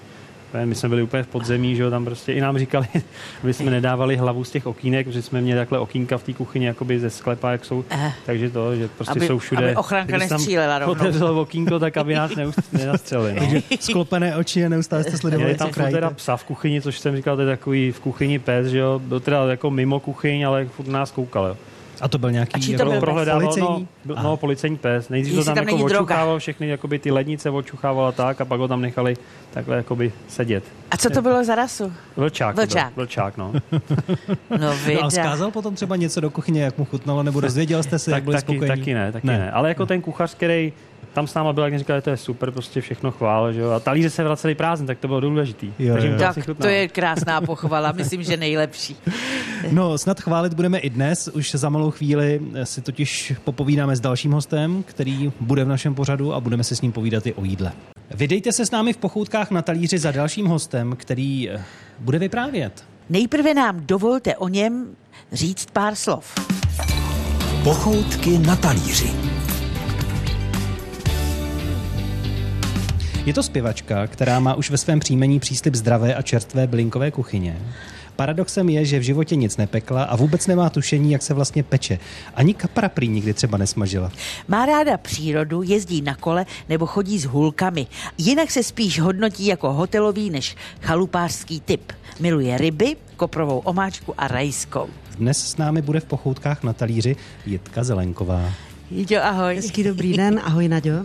My 0.65 0.75
jsme 0.75 0.89
byli 0.89 1.01
úplně 1.01 1.23
v 1.23 1.27
podzemí, 1.27 1.75
že 1.75 1.83
jo, 1.83 1.89
tam 1.89 2.05
prostě 2.05 2.33
i 2.33 2.41
nám 2.41 2.57
říkali, 2.57 2.87
aby 3.43 3.53
jsme 3.53 3.71
nedávali 3.71 4.17
hlavu 4.17 4.43
z 4.43 4.51
těch 4.51 4.67
okýnek, 4.67 5.07
protože 5.07 5.21
jsme 5.21 5.41
měli 5.41 5.59
takhle 5.59 5.79
okýnka 5.79 6.17
v 6.17 6.23
té 6.23 6.33
kuchyni, 6.33 6.65
jakoby 6.65 6.99
ze 6.99 7.09
sklepa, 7.09 7.51
jak 7.51 7.65
jsou, 7.65 7.85
Aha. 7.89 8.13
takže 8.25 8.49
to, 8.49 8.75
že 8.75 8.87
prostě 8.87 9.11
Aby- 9.11 9.27
jsou 9.27 9.37
všude. 9.39 9.75
aby 9.75 10.11
tam 10.11 10.19
nestřílela 10.19 10.79
rovnou. 10.79 10.91
Otevřelo 10.93 11.41
okýnko, 11.41 11.79
tak 11.79 11.97
aby 11.97 12.15
nás 12.15 12.31
nenastřelili. 12.71 13.53
No. 13.53 13.77
Sklopené 13.79 14.35
oči 14.35 14.65
a 14.65 14.69
neustále 14.69 15.03
jste 15.03 15.17
sledovali, 15.17 15.43
Měli 15.45 15.57
tam 15.57 15.67
furt 15.67 15.73
krajíte. 15.73 15.97
teda 15.97 16.09
psa 16.09 16.37
v 16.37 16.43
kuchyni, 16.43 16.81
což 16.81 16.99
jsem 16.99 17.15
říkal, 17.15 17.35
to 17.35 17.41
je 17.41 17.47
takový 17.47 17.91
v 17.91 17.99
kuchyni 17.99 18.39
pes, 18.39 18.67
že 18.67 18.77
jo, 18.77 18.99
byl 19.03 19.19
teda 19.19 19.45
jako 19.45 19.71
mimo 19.71 19.99
kuchyň, 19.99 20.47
ale 20.47 20.65
furt 20.65 20.87
nás 20.87 21.11
koukal, 21.11 21.45
jo. 21.45 21.57
A 22.01 22.07
to 22.07 22.17
byl 22.17 22.31
nějaký 22.31 22.53
A 22.53 22.59
čí 22.59 22.65
to 22.67 22.71
jako 22.81 22.91
byl 22.91 22.99
prohledával, 22.99 23.41
no, 23.41 23.47
policejní? 23.47 23.87
byl, 24.05 24.15
Aha. 24.17 24.23
no, 24.29 24.37
policejní 24.37 24.77
pes. 24.77 25.09
Nejdřív 25.09 25.35
to 25.35 25.43
tam, 25.43 25.55
tam 25.55 25.67
jako 25.69 25.77
droga. 25.87 25.99
očuchával 25.99 26.39
všechny, 26.39 26.67
jakoby 26.67 26.99
ty 26.99 27.11
lednice 27.11 27.49
očuchával 27.49 28.05
a 28.07 28.11
tak, 28.11 28.41
a 28.41 28.45
pak 28.45 28.59
ho 28.59 28.67
tam 28.67 28.81
nechali 28.81 29.17
takhle 29.51 29.77
jakoby 29.77 30.11
sedět. 30.27 30.63
A 30.91 30.97
co 30.97 31.09
to 31.09 31.21
bylo 31.21 31.43
za 31.43 31.55
rasu? 31.55 31.93
Vlčák. 32.17 32.55
to 32.55 32.61
byl, 32.61 32.65
Vlčák. 32.65 32.95
Vlčák, 32.95 33.37
no. 33.37 33.53
No, 34.59 34.73
No 34.93 35.03
a 35.03 35.09
zkázal 35.09 35.51
potom 35.51 35.75
třeba 35.75 35.95
něco 35.95 36.21
do 36.21 36.29
kuchyně, 36.29 36.63
jak 36.63 36.77
mu 36.77 36.85
chutnalo, 36.85 37.23
nebo 37.23 37.41
dozvěděl 37.41 37.83
jste 37.83 37.99
se, 37.99 38.11
jak 38.11 38.17
tak, 38.17 38.23
byli 38.23 38.35
taky, 38.35 38.41
spokojení? 38.53 38.79
taky 38.81 38.93
ne, 38.93 39.11
taky 39.11 39.27
Ne. 39.27 39.33
ne. 39.33 39.39
ne. 39.39 39.51
Ale 39.51 39.69
jako 39.69 39.85
ten 39.85 40.01
kuchař, 40.01 40.33
který 40.35 40.73
tam 41.13 41.27
s 41.27 41.33
náma 41.33 41.53
byl, 41.53 41.63
jak 41.63 41.73
mi 41.73 41.79
říkal, 41.79 41.97
že 41.97 42.01
to 42.01 42.09
je 42.09 42.17
super, 42.17 42.51
prostě 42.51 42.81
všechno 42.81 43.11
chvál, 43.11 43.53
že 43.53 43.59
jo. 43.59 43.71
A 43.71 43.79
talíře 43.79 44.09
se 44.09 44.23
vraceli 44.23 44.55
prázdný, 44.55 44.87
tak 44.87 44.99
to 44.99 45.07
bylo 45.07 45.19
důležitý. 45.19 45.73
Jo, 45.79 45.93
Takže 45.93 46.07
jo. 46.07 46.17
Tak 46.19 46.35
to 46.61 46.67
je 46.67 46.87
krásná 46.87 47.41
pochvala, 47.41 47.91
myslím, 47.91 48.23
že 48.23 48.37
nejlepší. 48.37 48.95
No, 49.71 49.97
snad 49.97 50.19
chválit 50.21 50.53
budeme 50.53 50.77
i 50.77 50.89
dnes. 50.89 51.27
Už 51.27 51.51
za 51.51 51.69
malou 51.69 51.91
chvíli 51.91 52.41
si 52.63 52.81
totiž 52.81 53.33
popovídáme 53.43 53.95
s 53.95 53.99
dalším 53.99 54.31
hostem, 54.31 54.83
který 54.83 55.31
bude 55.39 55.65
v 55.65 55.67
našem 55.67 55.95
pořadu 55.95 56.33
a 56.33 56.39
budeme 56.39 56.63
se 56.63 56.75
s 56.75 56.81
ním 56.81 56.91
povídat 56.91 57.27
i 57.27 57.33
o 57.33 57.43
jídle. 57.43 57.71
Vydejte 58.15 58.51
se 58.51 58.65
s 58.65 58.71
námi 58.71 58.93
v 58.93 58.97
pochoutkách 58.97 59.51
na 59.51 59.61
talíři 59.61 59.97
za 59.97 60.11
dalším 60.11 60.45
hostem, 60.45 60.95
který 60.95 61.49
eh, 61.49 61.63
bude 61.99 62.19
vyprávět. 62.19 62.83
Nejprve 63.09 63.53
nám 63.53 63.79
dovolte 63.85 64.35
o 64.35 64.47
něm 64.47 64.87
říct 65.31 65.67
pár 65.73 65.95
slov. 65.95 66.33
Pochoutky 67.63 68.37
na 68.37 68.55
talíři. 68.55 69.38
Je 73.29 73.33
to 73.33 73.43
zpěvačka, 73.43 74.07
která 74.07 74.39
má 74.39 74.53
už 74.53 74.69
ve 74.69 74.77
svém 74.77 74.99
příjmení 74.99 75.39
příslip 75.39 75.75
zdravé 75.75 76.15
a 76.15 76.21
čerstvé 76.21 76.67
bylinkové 76.67 77.11
kuchyně. 77.11 77.57
Paradoxem 78.15 78.69
je, 78.69 78.85
že 78.85 78.99
v 78.99 79.01
životě 79.01 79.35
nic 79.35 79.57
nepekla 79.57 80.03
a 80.03 80.15
vůbec 80.15 80.47
nemá 80.47 80.69
tušení, 80.69 81.11
jak 81.11 81.21
se 81.21 81.33
vlastně 81.33 81.63
peče. 81.63 81.99
Ani 82.35 82.53
kapra 82.53 82.89
prý 82.89 83.07
nikdy 83.07 83.33
třeba 83.33 83.57
nesmažila. 83.57 84.11
Má 84.47 84.65
ráda 84.65 84.97
přírodu, 84.97 85.61
jezdí 85.61 86.01
na 86.01 86.15
kole 86.15 86.45
nebo 86.69 86.85
chodí 86.85 87.19
s 87.19 87.25
hulkami. 87.25 87.87
Jinak 88.17 88.51
se 88.51 88.63
spíš 88.63 88.99
hodnotí 88.99 89.45
jako 89.45 89.73
hotelový 89.73 90.29
než 90.29 90.55
chalupářský 90.81 91.59
typ. 91.59 91.91
Miluje 92.19 92.57
ryby, 92.57 92.95
koprovou 93.17 93.59
omáčku 93.59 94.13
a 94.17 94.27
rajskou. 94.27 94.87
Dnes 95.17 95.49
s 95.51 95.57
námi 95.57 95.81
bude 95.81 95.99
v 95.99 96.05
pochoutkách 96.05 96.63
na 96.63 96.73
talíři 96.73 97.15
Jitka 97.45 97.83
Zelenková. 97.83 98.53
Jo, 98.91 99.21
ahoj. 99.23 99.55
Hezký 99.55 99.83
dobrý 99.83 100.13
den, 100.13 100.41
ahoj 100.43 100.67
Naďo. 100.67 101.03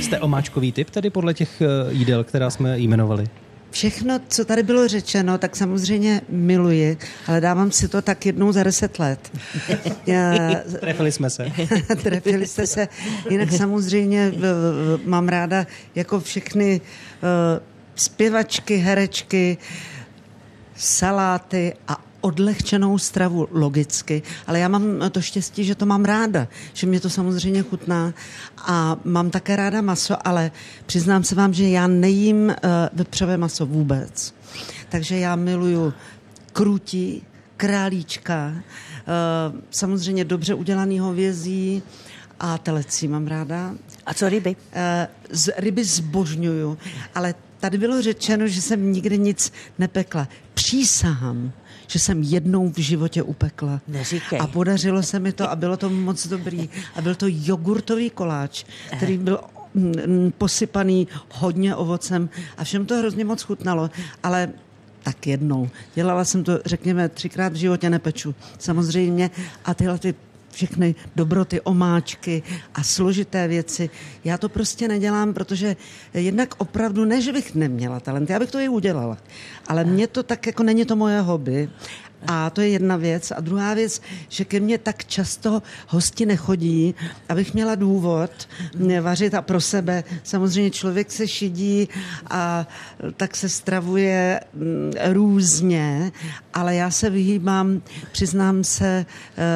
Jste 0.00 0.20
omáčkový 0.20 0.72
typ 0.72 0.90
tedy 0.90 1.10
podle 1.10 1.34
těch 1.34 1.62
eh, 1.62 1.66
jídel, 1.90 2.24
která 2.24 2.50
jsme 2.50 2.78
jmenovali? 2.78 3.26
Všechno, 3.70 4.20
co 4.28 4.44
tady 4.44 4.62
bylo 4.62 4.88
řečeno, 4.88 5.38
tak 5.38 5.56
samozřejmě 5.56 6.20
miluji, 6.28 6.98
ale 7.26 7.40
dávám 7.40 7.70
si 7.70 7.88
to 7.88 8.02
tak 8.02 8.26
jednou 8.26 8.52
za 8.52 8.62
deset 8.62 8.98
let. 8.98 9.32
Já, 10.06 10.34
Trefili 10.80 11.12
jsme 11.12 11.30
se. 11.30 11.52
trefili 12.02 12.46
jste 12.46 12.66
se. 12.66 12.88
Jinak 13.30 13.52
samozřejmě 13.52 14.32
mám 15.04 15.28
ráda 15.28 15.66
jako 15.94 16.20
všechny 16.20 16.80
uh, 16.80 17.28
zpěvačky, 17.94 18.76
herečky, 18.76 19.58
saláty 20.76 21.74
a 21.88 22.07
odlehčenou 22.20 22.98
stravu 22.98 23.48
logicky, 23.50 24.22
ale 24.46 24.58
já 24.58 24.68
mám 24.68 24.82
to 25.10 25.20
štěstí, 25.20 25.64
že 25.64 25.74
to 25.74 25.86
mám 25.86 26.04
ráda, 26.04 26.48
že 26.72 26.86
mě 26.86 27.00
to 27.00 27.10
samozřejmě 27.10 27.62
chutná 27.62 28.14
a 28.56 28.96
mám 29.04 29.30
také 29.30 29.56
ráda 29.56 29.80
maso, 29.80 30.26
ale 30.28 30.50
přiznám 30.86 31.24
se 31.24 31.34
vám, 31.34 31.54
že 31.54 31.68
já 31.68 31.86
nejím 31.86 32.46
uh, 32.46 32.54
vepřové 32.92 33.36
maso 33.36 33.66
vůbec. 33.66 34.34
Takže 34.88 35.18
já 35.18 35.36
miluju 35.36 35.94
krutí, 36.52 37.22
králíčka, 37.56 38.52
uh, 38.54 39.60
samozřejmě 39.70 40.24
dobře 40.24 40.54
udělaný 40.54 40.98
hovězí 40.98 41.82
a 42.40 42.58
telecí 42.58 43.08
mám 43.08 43.26
ráda. 43.26 43.74
A 44.06 44.14
co 44.14 44.28
ryby? 44.28 44.56
Uh, 44.56 44.82
z, 45.30 45.52
ryby 45.56 45.84
zbožňuju, 45.84 46.78
ale 47.14 47.34
tady 47.60 47.78
bylo 47.78 48.02
řečeno, 48.02 48.48
že 48.48 48.62
jsem 48.62 48.92
nikdy 48.92 49.18
nic 49.18 49.52
nepekla. 49.78 50.28
Přísahám, 50.54 51.52
že 51.88 51.98
jsem 51.98 52.22
jednou 52.22 52.68
v 52.70 52.78
životě 52.78 53.22
upekla. 53.22 53.80
Neříkej. 53.88 54.38
A 54.42 54.46
podařilo 54.46 55.02
se 55.02 55.18
mi 55.18 55.32
to 55.32 55.50
a 55.50 55.56
bylo 55.56 55.76
to 55.76 55.90
moc 55.90 56.26
dobrý. 56.26 56.68
A 56.96 57.02
byl 57.02 57.14
to 57.14 57.26
jogurtový 57.28 58.10
koláč, 58.10 58.64
který 58.96 59.18
byl 59.18 59.40
mm, 59.74 60.32
posypaný 60.38 61.08
hodně 61.30 61.76
ovocem 61.76 62.28
a 62.56 62.64
všem 62.64 62.86
to 62.86 62.96
hrozně 62.96 63.24
moc 63.24 63.42
chutnalo, 63.42 63.90
ale 64.22 64.48
tak 65.02 65.26
jednou. 65.26 65.68
Dělala 65.94 66.24
jsem 66.24 66.44
to, 66.44 66.58
řekněme, 66.64 67.08
třikrát 67.08 67.52
v 67.52 67.56
životě 67.56 67.90
nepeču, 67.90 68.34
samozřejmě. 68.58 69.30
A 69.64 69.74
tyhle 69.74 69.98
ty 69.98 70.14
všechny 70.58 70.94
dobroty, 71.16 71.60
omáčky 71.60 72.42
a 72.74 72.82
složité 72.82 73.48
věci. 73.48 73.90
Já 74.24 74.38
to 74.38 74.48
prostě 74.48 74.88
nedělám, 74.88 75.34
protože 75.34 75.76
jednak 76.14 76.54
opravdu, 76.58 77.04
ne, 77.04 77.20
že 77.22 77.32
bych 77.32 77.54
neměla 77.54 78.00
talent, 78.00 78.30
já 78.30 78.38
bych 78.38 78.50
to 78.50 78.58
i 78.58 78.68
udělala, 78.68 79.18
ale 79.66 79.84
mě 79.84 80.06
to 80.06 80.22
tak 80.22 80.46
jako 80.46 80.62
není 80.62 80.84
to 80.84 80.96
moje 80.96 81.20
hobby 81.20 81.70
a 82.26 82.50
to 82.50 82.60
je 82.60 82.68
jedna 82.68 82.96
věc. 82.96 83.30
A 83.30 83.40
druhá 83.40 83.74
věc, 83.74 84.02
že 84.28 84.44
ke 84.44 84.60
mně 84.60 84.78
tak 84.78 85.04
často 85.04 85.62
hosti 85.88 86.26
nechodí, 86.26 86.94
abych 87.28 87.54
měla 87.54 87.74
důvod 87.74 88.30
vařit 89.00 89.34
a 89.34 89.42
pro 89.42 89.60
sebe. 89.60 90.04
Samozřejmě 90.22 90.70
člověk 90.70 91.12
se 91.12 91.28
šidí 91.28 91.88
a 92.30 92.66
tak 93.16 93.36
se 93.36 93.48
stravuje 93.48 94.40
mm, 94.54 94.92
různě, 95.12 96.12
ale 96.54 96.74
já 96.74 96.90
se 96.90 97.10
vyhýbám, 97.10 97.82
přiznám 98.12 98.64
se, 98.64 99.06
e, 99.36 99.46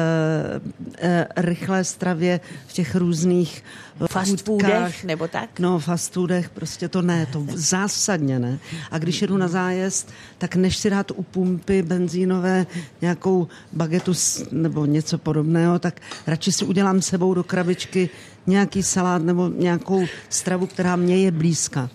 e, 0.97 1.27
rychlé 1.37 1.83
stravě 1.83 2.39
těch 2.73 2.95
různých 2.95 3.63
fast 4.11 4.45
foodech 4.45 5.03
nebo 5.03 5.27
tak? 5.27 5.59
No, 5.59 5.79
fast 5.79 6.13
foodech 6.13 6.49
prostě 6.49 6.87
to 6.87 7.01
ne, 7.01 7.25
to 7.25 7.45
zásadně 7.55 8.39
ne. 8.39 8.59
A 8.91 8.97
když 8.97 9.21
jedu 9.21 9.37
na 9.37 9.47
zájezd, 9.47 10.11
tak 10.37 10.55
než 10.55 10.77
si 10.77 10.89
dát 10.89 11.11
u 11.11 11.23
pumpy 11.23 11.81
benzínové 11.81 12.65
nějakou 13.01 13.47
bagetu 13.73 14.13
nebo 14.51 14.85
něco 14.85 15.17
podobného, 15.17 15.79
tak 15.79 16.01
radši 16.27 16.51
si 16.51 16.65
udělám 16.65 17.01
sebou 17.01 17.33
do 17.33 17.43
krabičky 17.43 18.09
nějaký 18.47 18.83
salát 18.83 19.21
nebo 19.21 19.47
nějakou 19.47 20.05
stravu, 20.29 20.67
která 20.67 20.95
mě 20.95 21.17
je 21.17 21.31
blízka. 21.31 21.89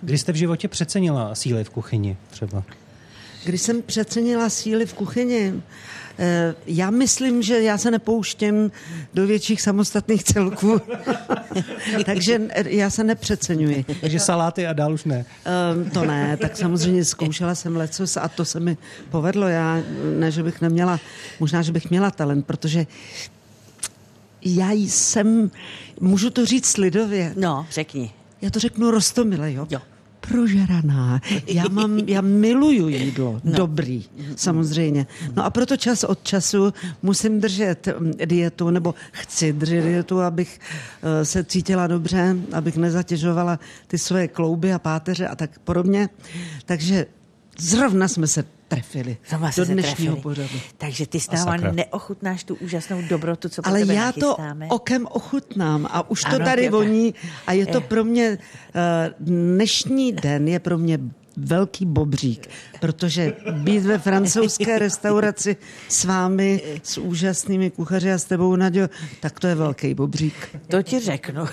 Kdy 0.00 0.18
jste 0.18 0.32
v 0.32 0.36
životě 0.36 0.68
přecenila 0.68 1.34
síly 1.34 1.64
v 1.64 1.70
kuchyni 1.70 2.16
třeba? 2.30 2.62
Když 3.44 3.62
jsem 3.62 3.82
přecenila 3.82 4.50
síly 4.50 4.86
v 4.86 4.94
kuchyni, 4.94 5.62
Eh, 6.22 6.54
já 6.66 6.90
myslím, 6.90 7.42
že 7.42 7.62
já 7.62 7.78
se 7.78 7.90
nepouštím 7.90 8.72
do 9.14 9.26
větších 9.26 9.62
samostatných 9.62 10.24
celků, 10.24 10.80
takže 12.04 12.40
já 12.64 12.90
se 12.90 13.04
nepřeceňuji. 13.04 13.84
Takže 14.00 14.20
saláty 14.20 14.66
a 14.66 14.72
dál 14.72 14.92
už 14.92 15.04
ne. 15.04 15.24
Um, 15.74 15.90
to 15.90 16.04
ne, 16.04 16.36
tak 16.36 16.56
samozřejmě 16.56 17.04
zkoušela 17.04 17.54
jsem 17.54 17.76
lecos 17.76 18.16
a 18.16 18.28
to 18.28 18.44
se 18.44 18.60
mi 18.60 18.76
povedlo. 19.10 19.48
Já 19.48 19.82
ne, 20.18 20.30
že 20.30 20.42
bych 20.42 20.60
neměla, 20.60 21.00
možná, 21.40 21.62
že 21.62 21.72
bych 21.72 21.90
měla 21.90 22.10
talent, 22.10 22.46
protože 22.46 22.86
já 24.44 24.72
jsem, 24.72 25.50
můžu 26.00 26.30
to 26.30 26.46
říct 26.46 26.76
lidově. 26.76 27.32
No, 27.36 27.66
řekni. 27.70 28.10
Já 28.42 28.50
to 28.50 28.60
řeknu 28.60 28.90
rostomile, 28.90 29.52
jo? 29.52 29.66
Jo 29.70 29.80
prožraná. 30.20 31.20
Já, 31.46 31.64
mám, 31.70 31.98
já 31.98 32.20
miluju 32.20 32.88
jídlo, 32.88 33.40
no. 33.44 33.52
dobrý, 33.52 34.04
samozřejmě. 34.36 35.06
No 35.36 35.44
a 35.44 35.50
proto 35.50 35.76
čas 35.76 36.04
od 36.04 36.22
času 36.22 36.72
musím 37.02 37.40
držet 37.40 37.88
mm, 37.98 38.12
dietu, 38.24 38.70
nebo 38.70 38.94
chci 39.10 39.52
držet 39.52 39.82
dietu, 39.82 40.20
abych 40.20 40.60
uh, 41.02 41.08
se 41.22 41.44
cítila 41.44 41.86
dobře, 41.86 42.36
abych 42.52 42.76
nezatěžovala 42.76 43.58
ty 43.86 43.98
své 43.98 44.28
klouby 44.28 44.72
a 44.72 44.78
páteře 44.78 45.28
a 45.28 45.36
tak 45.36 45.58
podobně. 45.58 46.08
Takže 46.66 47.06
zrovna 47.58 48.08
jsme 48.08 48.26
se 48.26 48.44
trefili 48.70 49.16
Zama 49.28 49.50
do 49.56 49.64
dnešního 49.64 50.14
trefili. 50.14 50.22
pořadu. 50.22 50.60
Takže 50.78 51.06
ty 51.06 51.20
stále 51.20 51.58
neochutnáš 51.72 52.44
tu 52.44 52.54
úžasnou 52.54 53.02
dobrotu, 53.02 53.48
co 53.48 53.62
Ale 53.66 53.80
já 53.80 54.04
nachystáme. 54.06 54.66
to 54.68 54.74
okem 54.74 55.06
ochutnám 55.10 55.86
a 55.90 56.10
už 56.10 56.20
to 56.22 56.28
Ano, 56.28 56.44
tady 56.44 56.62
Piotra. 56.62 56.78
voní 56.78 57.14
a 57.46 57.52
je 57.52 57.66
to 57.66 57.78
Eh. 57.78 57.80
pro 57.80 58.04
mě, 58.04 58.38
uh, 58.38 59.14
dnešní 59.20 60.12
den 60.12 60.48
je 60.48 60.58
pro 60.60 60.78
mě 60.78 60.98
velký 61.36 61.86
bobřík, 61.86 62.48
protože 62.80 63.36
být 63.52 63.82
ve 63.82 63.98
francouzské 63.98 64.78
restauraci 64.78 65.56
s 65.88 66.04
vámi, 66.04 66.62
s 66.82 66.98
úžasnými 66.98 67.70
kuchaři 67.70 68.12
a 68.12 68.18
s 68.18 68.24
tebou, 68.24 68.56
Naďo, 68.56 68.88
tak 69.20 69.40
to 69.40 69.46
je 69.46 69.54
velký 69.54 69.94
bobřík. 69.94 70.56
To 70.68 70.82
ti 70.82 71.00
řeknu. 71.00 71.44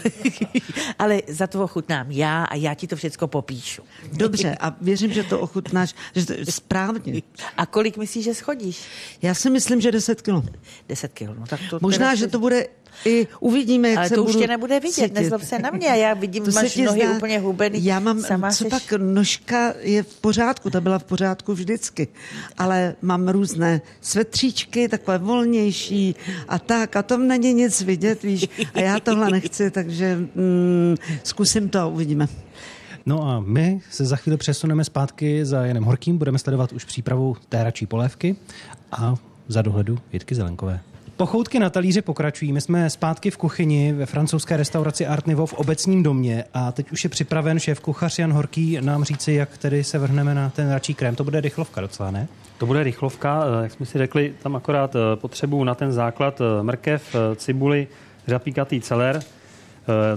Ale 0.99 1.21
za 1.27 1.47
to 1.47 1.63
ochutnám 1.63 2.11
já 2.11 2.43
a 2.43 2.55
já 2.55 2.73
ti 2.73 2.87
to 2.87 2.95
všechno 2.95 3.27
popíšu. 3.27 3.81
Dobře, 4.13 4.57
a 4.59 4.75
věřím, 4.81 5.13
že 5.13 5.23
to 5.23 5.39
ochutnáš 5.39 5.95
že 6.15 6.25
to, 6.25 6.33
správně. 6.51 7.21
A 7.57 7.65
kolik 7.65 7.97
myslíš, 7.97 8.25
že 8.25 8.33
schodíš? 8.33 8.85
Já 9.21 9.33
si 9.33 9.49
myslím, 9.49 9.81
že 9.81 9.91
10 9.91 10.21
kilo. 10.21 10.43
10 10.89 11.13
kilo. 11.13 11.35
No, 11.39 11.45
tak 11.45 11.59
to 11.69 11.79
Možná, 11.81 12.15
že 12.15 12.27
to 12.27 12.39
bude 12.39 12.67
i 13.05 13.27
uvidíme, 13.39 13.89
jak 13.89 13.97
Ale 13.97 14.09
se 14.09 14.15
to 14.15 14.23
už 14.23 14.31
budu 14.31 14.39
tě 14.41 14.47
nebude 14.47 14.79
vidět, 14.79 14.93
cítit. 14.93 15.13
nezlob 15.13 15.41
se 15.41 15.59
na 15.59 15.69
mě. 15.71 15.87
Já 15.87 16.13
vidím, 16.13 16.45
To 16.45 16.51
máš 16.51 16.75
nohy 16.77 17.01
zdá- 17.01 17.15
úplně 17.15 17.39
hubený. 17.39 17.85
Já 17.85 17.99
mám, 17.99 18.21
Sama 18.21 18.51
co 18.51 18.63
seš- 18.63 18.69
pak, 18.69 18.93
nožka 18.99 19.73
je 19.81 20.03
v 20.03 20.15
pořádku, 20.15 20.69
ta 20.69 20.81
byla 20.81 20.99
v 20.99 21.03
pořádku 21.03 21.53
vždycky, 21.53 22.07
ale 22.57 22.95
mám 23.01 23.27
různé 23.27 23.81
svetříčky, 24.01 24.89
takové 24.89 25.17
volnější 25.17 26.15
a 26.47 26.59
tak, 26.59 26.95
a 26.95 27.03
tam 27.03 27.27
není 27.27 27.53
nic 27.53 27.81
vidět, 27.81 28.23
víš, 28.23 28.47
a 28.73 28.79
já 28.79 28.99
tohle 28.99 29.31
nechci, 29.31 29.71
takže 29.71 30.15
mm, 30.35 30.95
zkusím 31.23 31.69
to 31.69 31.79
a 31.79 31.85
uvidíme. 31.85 32.27
No 33.05 33.23
a 33.29 33.39
my 33.39 33.81
se 33.91 34.05
za 34.05 34.15
chvíli 34.15 34.37
přesuneme 34.37 34.83
zpátky 34.83 35.45
za 35.45 35.65
Janem 35.65 35.83
Horkým, 35.83 36.17
budeme 36.17 36.39
sledovat 36.39 36.71
už 36.73 36.85
přípravu 36.85 37.35
té 37.49 37.63
račí 37.63 37.85
polévky 37.85 38.35
a 38.91 39.15
za 39.47 39.61
dohledu 39.61 39.97
Jitky 40.13 40.35
Zelenkové. 40.35 40.79
Pochoutky 41.17 41.59
na 41.59 41.69
talíři 41.69 42.01
pokračují. 42.01 42.53
My 42.53 42.61
jsme 42.61 42.89
zpátky 42.89 43.31
v 43.31 43.37
kuchyni 43.37 43.93
ve 43.93 44.05
francouzské 44.05 44.57
restauraci 44.57 45.07
Art 45.07 45.27
Nouveau 45.27 45.45
v 45.45 45.53
obecním 45.53 46.03
domě 46.03 46.43
a 46.53 46.71
teď 46.71 46.91
už 46.91 47.03
je 47.03 47.09
připraven 47.09 47.59
šéf 47.59 47.79
kuchař 47.79 48.19
Jan 48.19 48.33
Horký 48.33 48.77
nám 48.81 49.03
říci, 49.03 49.31
jak 49.31 49.57
tedy 49.57 49.83
se 49.83 49.99
vrhneme 49.99 50.35
na 50.35 50.49
ten 50.49 50.71
račí 50.71 50.93
krém. 50.93 51.15
To 51.15 51.23
bude 51.23 51.41
rychlovka 51.41 51.81
docela, 51.81 52.11
ne? 52.11 52.27
To 52.57 52.65
bude 52.65 52.83
rychlovka, 52.83 53.43
eh, 53.43 53.63
jak 53.63 53.71
jsme 53.71 53.85
si 53.85 53.97
řekli, 53.97 54.33
tam 54.43 54.55
akorát 54.55 54.95
eh, 54.95 54.99
potřebuju 55.15 55.63
na 55.63 55.75
ten 55.75 55.91
základ 55.91 56.41
eh, 56.41 56.63
mrkev, 56.63 57.15
cibuli, 57.35 57.87
řapíkatý 58.27 58.81
celer, 58.81 59.19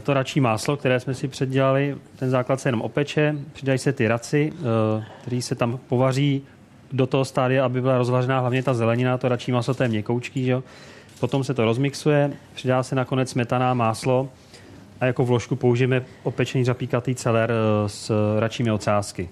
to 0.02 0.14
račí 0.14 0.40
máslo, 0.40 0.76
které 0.76 1.00
jsme 1.00 1.14
si 1.14 1.28
předdělali, 1.28 1.96
ten 2.16 2.30
základ 2.30 2.60
se 2.60 2.68
jenom 2.68 2.82
opeče, 2.82 3.36
přidají 3.52 3.78
se 3.78 3.92
ty 3.92 4.08
raci, 4.08 4.52
který 5.22 5.42
se 5.42 5.54
tam 5.54 5.78
povaří 5.88 6.42
do 6.92 7.06
toho 7.06 7.24
stádia, 7.24 7.64
aby 7.64 7.80
byla 7.80 7.98
rozvařená 7.98 8.40
hlavně 8.40 8.62
ta 8.62 8.74
zelenina, 8.74 9.18
to 9.18 9.28
račí 9.28 9.52
maso, 9.52 9.74
to 9.74 9.82
je 9.82 9.88
měkoučký, 9.88 10.44
že? 10.44 10.62
Potom 11.20 11.44
se 11.44 11.54
to 11.54 11.64
rozmixuje, 11.64 12.32
přidá 12.54 12.82
se 12.82 12.94
nakonec 12.94 13.30
smetaná 13.30 13.74
máslo 13.74 14.28
a 15.00 15.06
jako 15.06 15.24
vložku 15.24 15.56
použijeme 15.56 16.02
opečený 16.22 16.64
řapíkatý 16.64 17.14
celer 17.14 17.52
eh, 17.52 17.88
s 17.88 18.12
račími 18.38 18.70
ocásky. 18.70 19.28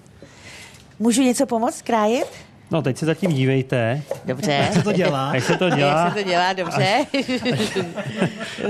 Můžu 0.99 1.21
něco 1.21 1.45
pomoct 1.45 1.81
krájet? 1.81 2.48
No, 2.71 2.81
teď 2.81 2.97
se 2.97 3.05
zatím 3.05 3.33
dívejte, 3.33 4.01
Dobře. 4.25 4.51
Jak 4.51 4.73
se 4.73 4.83
to 4.83 4.91
dělá? 4.91 5.35
jak 5.35 5.43
se 5.43 5.57
to 5.57 5.69
dělá. 5.69 6.05
Jak 6.05 6.13
se 6.13 6.23
to 6.23 6.29
dělá, 6.29 6.53
dobře. 6.53 7.05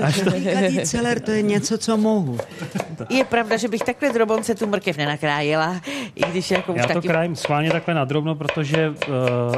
Až 0.01 0.21
to, 0.21 0.31
Píkatý 0.31 0.79
celer, 0.85 1.19
to 1.19 1.31
je 1.31 1.41
něco, 1.41 1.77
co 1.77 1.97
mohu. 1.97 2.37
Je 3.09 3.23
pravda, 3.23 3.57
že 3.57 3.67
bych 3.67 3.81
takhle 3.81 4.13
drobonce 4.13 4.55
tu 4.55 4.67
mrkev 4.67 4.97
nenakrájela, 4.97 5.81
i 6.15 6.21
když 6.31 6.51
jako 6.51 6.73
už 6.73 6.77
já 6.77 6.87
to 6.87 6.93
taky... 6.93 7.07
krájím 7.07 7.35
schválně 7.35 7.71
takhle 7.71 7.93
nadrobno, 7.93 8.35
protože 8.35 8.89
uh, 8.89 8.95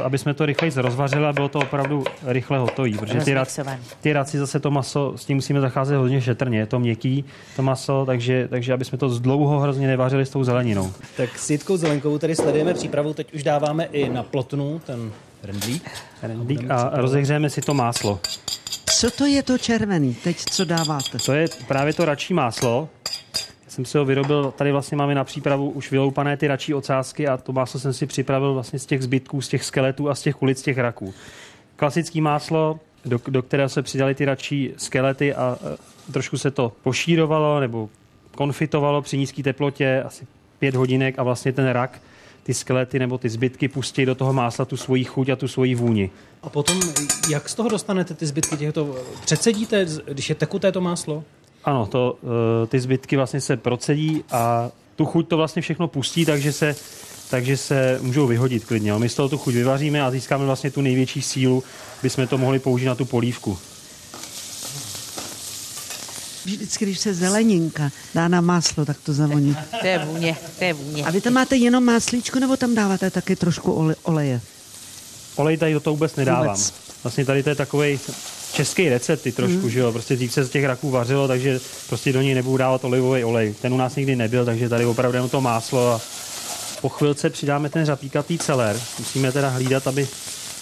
aby 0.04 0.18
jsme 0.18 0.34
to 0.34 0.46
rychleji 0.46 0.72
rozvařili 0.76 1.26
a 1.26 1.32
bylo 1.32 1.48
to 1.48 1.58
opravdu 1.58 2.04
rychle 2.26 2.58
hotový, 2.58 2.98
protože 2.98 3.20
ty, 3.20 3.34
rac, 3.34 3.60
ty 4.00 4.12
raci 4.12 4.38
zase 4.38 4.60
to 4.60 4.70
maso, 4.70 5.12
s 5.16 5.24
tím 5.24 5.36
musíme 5.36 5.60
zacházet 5.60 5.96
hodně 5.96 6.20
šetrně, 6.20 6.58
je 6.58 6.66
to 6.66 6.78
měkký, 6.78 7.24
to 7.56 7.62
maso, 7.62 8.06
takže, 8.06 8.48
takže 8.48 8.72
aby 8.72 8.84
jsme 8.84 8.98
to 8.98 9.18
dlouho 9.18 9.60
hrozně 9.60 9.86
nevařili 9.86 10.26
s 10.26 10.30
tou 10.30 10.44
zeleninou. 10.44 10.92
Tak 11.16 11.38
s 11.38 11.50
Jitkou 11.50 11.76
Zelenkovou 11.76 12.18
tady 12.18 12.36
sledujeme 12.36 12.74
přípravu, 12.74 13.14
teď 13.14 13.34
už 13.34 13.42
dáváme 13.42 13.84
i 13.84 14.08
na 14.08 14.22
plotnu 14.32 14.80
ten 14.86 15.12
rendlík. 15.42 15.90
Rendík 16.22 16.70
a 16.70 16.90
rozehřejeme 16.94 17.50
si 17.50 17.60
to 17.60 17.74
máslo. 17.74 18.20
Co 18.98 19.10
to 19.10 19.26
je 19.26 19.42
to 19.42 19.58
červený, 19.58 20.14
teď 20.14 20.36
co 20.50 20.64
dáváte? 20.64 21.18
To 21.18 21.32
je 21.32 21.48
právě 21.68 21.92
to 21.92 22.04
račí 22.04 22.34
máslo. 22.34 22.88
jsem 23.68 23.84
si 23.84 23.98
ho 23.98 24.04
vyrobil, 24.04 24.54
tady 24.56 24.72
vlastně 24.72 24.96
máme 24.96 25.14
na 25.14 25.24
přípravu 25.24 25.70
už 25.70 25.90
vyloupané 25.90 26.36
ty 26.36 26.46
račí 26.46 26.74
ocásky 26.74 27.28
a 27.28 27.36
to 27.36 27.52
máslo 27.52 27.80
jsem 27.80 27.92
si 27.92 28.06
připravil 28.06 28.54
vlastně 28.54 28.78
z 28.78 28.86
těch 28.86 29.02
zbytků, 29.02 29.40
z 29.40 29.48
těch 29.48 29.64
skeletů 29.64 30.10
a 30.10 30.14
z 30.14 30.22
těch 30.22 30.42
ulic 30.42 30.62
těch 30.62 30.78
raků. 30.78 31.14
Klasický 31.76 32.20
máslo, 32.20 32.80
do, 33.04 33.20
do 33.28 33.42
kterého 33.42 33.68
se 33.68 33.82
přidali 33.82 34.14
ty 34.14 34.24
račí 34.24 34.72
skelety 34.76 35.34
a, 35.34 35.40
a 35.42 35.56
trošku 36.12 36.38
se 36.38 36.50
to 36.50 36.72
pošírovalo 36.82 37.60
nebo 37.60 37.88
konfitovalo 38.34 39.02
při 39.02 39.18
nízké 39.18 39.42
teplotě, 39.42 40.02
asi 40.06 40.26
pět 40.58 40.74
hodinek 40.74 41.18
a 41.18 41.22
vlastně 41.22 41.52
ten 41.52 41.68
rak 41.68 42.00
ty 42.42 42.54
skelety 42.54 42.98
nebo 42.98 43.18
ty 43.18 43.28
zbytky 43.28 43.68
pustí 43.68 44.06
do 44.06 44.14
toho 44.14 44.32
másla 44.32 44.64
tu 44.64 44.76
svoji 44.76 45.04
chuť 45.04 45.28
a 45.28 45.36
tu 45.36 45.48
svoji 45.48 45.74
vůni. 45.74 46.10
A 46.42 46.48
potom, 46.48 46.80
jak 47.30 47.48
z 47.48 47.54
toho 47.54 47.68
dostanete 47.68 48.14
ty 48.14 48.26
zbytky 48.26 48.56
těchto? 48.56 48.96
Předsedíte, 49.24 49.86
když 50.12 50.28
je 50.28 50.34
tekuté 50.34 50.72
to 50.72 50.80
máslo? 50.80 51.24
Ano, 51.64 51.86
to, 51.86 52.18
eh, 52.22 52.66
ty 52.66 52.80
zbytky 52.80 53.16
vlastně 53.16 53.40
se 53.40 53.56
procedí 53.56 54.24
a 54.30 54.70
tu 54.96 55.04
chuť 55.04 55.28
to 55.28 55.36
vlastně 55.36 55.62
všechno 55.62 55.88
pustí, 55.88 56.24
takže 56.24 56.52
se, 56.52 56.76
takže 57.30 57.56
se 57.56 57.98
můžou 58.02 58.26
vyhodit 58.26 58.64
klidně. 58.64 58.92
My 58.98 59.08
z 59.08 59.14
toho 59.14 59.28
tu 59.28 59.38
chuť 59.38 59.54
vyvaříme 59.54 60.02
a 60.02 60.10
získáme 60.10 60.44
vlastně 60.44 60.70
tu 60.70 60.80
největší 60.80 61.22
sílu, 61.22 61.62
by 62.02 62.10
jsme 62.10 62.26
to 62.26 62.38
mohli 62.38 62.58
použít 62.58 62.86
na 62.86 62.94
tu 62.94 63.04
polívku. 63.04 63.58
Vždycky, 66.44 66.84
když 66.84 66.98
se 66.98 67.14
zeleninka 67.14 67.90
dá 68.14 68.28
na 68.28 68.40
máslo, 68.40 68.84
tak 68.84 68.96
to 69.02 69.12
zavoní. 69.12 69.56
To 69.80 69.86
je 69.86 69.98
vůně, 69.98 70.36
to 70.58 70.64
je 70.64 70.72
vůně. 70.72 71.04
A 71.04 71.10
vy 71.10 71.20
tam 71.20 71.32
máte 71.32 71.56
jenom 71.56 71.84
máslíčko, 71.84 72.40
nebo 72.40 72.56
tam 72.56 72.74
dáváte 72.74 73.10
taky 73.10 73.36
trošku 73.36 73.72
ole, 73.72 73.94
oleje? 74.02 74.40
Olej 75.36 75.56
tady 75.56 75.72
do 75.72 75.80
toho 75.80 75.94
vůbec 75.94 76.16
nedávám. 76.16 76.46
Vůbec. 76.46 76.74
Vlastně 77.02 77.24
tady 77.24 77.42
to 77.42 77.48
je 77.48 77.54
takový 77.54 78.00
český 78.52 78.88
recept 78.88 79.22
ty 79.22 79.32
trošku, 79.32 79.62
mm. 79.62 79.70
že 79.70 79.80
jo, 79.80 79.92
prostě 79.92 80.16
dřív 80.16 80.32
se 80.32 80.44
z 80.44 80.50
těch 80.50 80.64
raků 80.64 80.90
vařilo, 80.90 81.28
takže 81.28 81.60
prostě 81.88 82.12
do 82.12 82.22
něj 82.22 82.34
nebudu 82.34 82.56
dávat 82.56 82.84
olivový 82.84 83.24
olej. 83.24 83.54
Ten 83.62 83.74
u 83.74 83.76
nás 83.76 83.96
nikdy 83.96 84.16
nebyl, 84.16 84.44
takže 84.44 84.68
tady 84.68 84.84
opravdu 84.84 85.16
jenom 85.16 85.30
to 85.30 85.40
máslo 85.40 85.92
a 85.92 86.00
po 86.80 86.88
chvilce 86.88 87.30
přidáme 87.30 87.68
ten 87.68 87.86
řapíkatý 87.86 88.38
celer. 88.38 88.80
Musíme 88.98 89.32
teda 89.32 89.48
hlídat, 89.48 89.86
aby 89.86 90.08